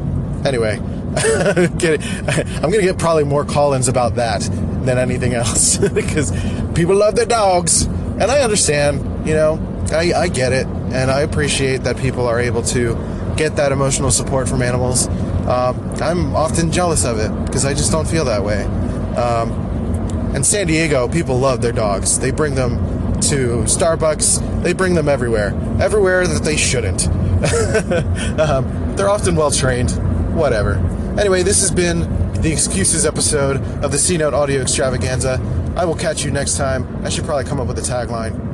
Anyway, 0.45 0.79
I'm 1.17 2.71
gonna 2.71 2.83
get 2.83 2.99
probably 2.99 3.25
more 3.25 3.45
call-ins 3.45 3.89
about 3.89 4.17
that 4.17 4.43
than 4.85 4.99
anything 4.99 5.35
else 5.35 5.77
because 5.95 6.33
people 6.75 6.95
love 6.95 7.17
their 7.17 7.27
dogs, 7.27 7.83
and 7.85 8.25
I 8.25 8.41
understand. 8.41 9.27
You 9.27 9.35
know, 9.35 9.87
I, 9.93 10.13
I 10.15 10.29
get 10.29 10.53
it, 10.53 10.67
and 10.67 11.11
I 11.11 11.21
appreciate 11.23 11.79
that 11.85 11.97
people 11.99 12.27
are 12.27 12.39
able 12.39 12.63
to 12.63 12.97
get 13.37 13.57
that 13.57 13.73
emotional 13.73 14.11
support 14.11 14.49
from 14.49 14.63
animals. 14.63 15.09
Um, 15.47 15.79
I'm 16.01 16.35
often 16.35 16.73
jealous 16.73 17.05
of 17.05 17.19
it 17.19 17.31
because 17.45 17.65
I 17.65 17.75
just 17.75 17.93
don't 17.93 18.07
feel 18.07 18.25
that 18.25 18.43
way. 18.43 18.65
Um, 19.17 19.66
And 20.37 20.45
San 20.45 20.67
Diego, 20.67 21.09
people 21.09 21.39
love 21.39 21.63
their 21.63 21.73
dogs. 21.73 22.19
They 22.19 22.31
bring 22.31 22.57
them 22.57 22.77
to 23.23 23.65
Starbucks. 23.65 24.63
They 24.63 24.75
bring 24.75 24.95
them 24.95 25.09
everywhere, 25.09 25.59
everywhere 25.81 26.27
that 26.27 26.45
they 26.45 26.59
shouldn't. 26.59 27.09
um, 28.39 28.95
they're 28.97 29.09
often 29.09 29.35
well 29.35 29.51
trained. 29.51 29.93
Whatever. 30.37 30.75
Anyway, 31.19 31.43
this 31.43 31.63
has 31.63 31.71
been 31.71 32.01
the 32.43 32.53
excuses 32.53 33.07
episode 33.07 33.63
of 33.83 33.93
the 33.93 33.99
C 33.99 34.19
Note 34.19 34.35
Audio 34.35 34.61
Extravaganza. 34.61 35.41
I 35.75 35.87
will 35.87 35.97
catch 35.97 36.23
you 36.23 36.31
next 36.31 36.59
time. 36.59 37.03
I 37.03 37.09
should 37.09 37.25
probably 37.25 37.45
come 37.45 37.59
up 37.59 37.67
with 37.67 37.79
a 37.79 37.83
tagline. 37.83 38.46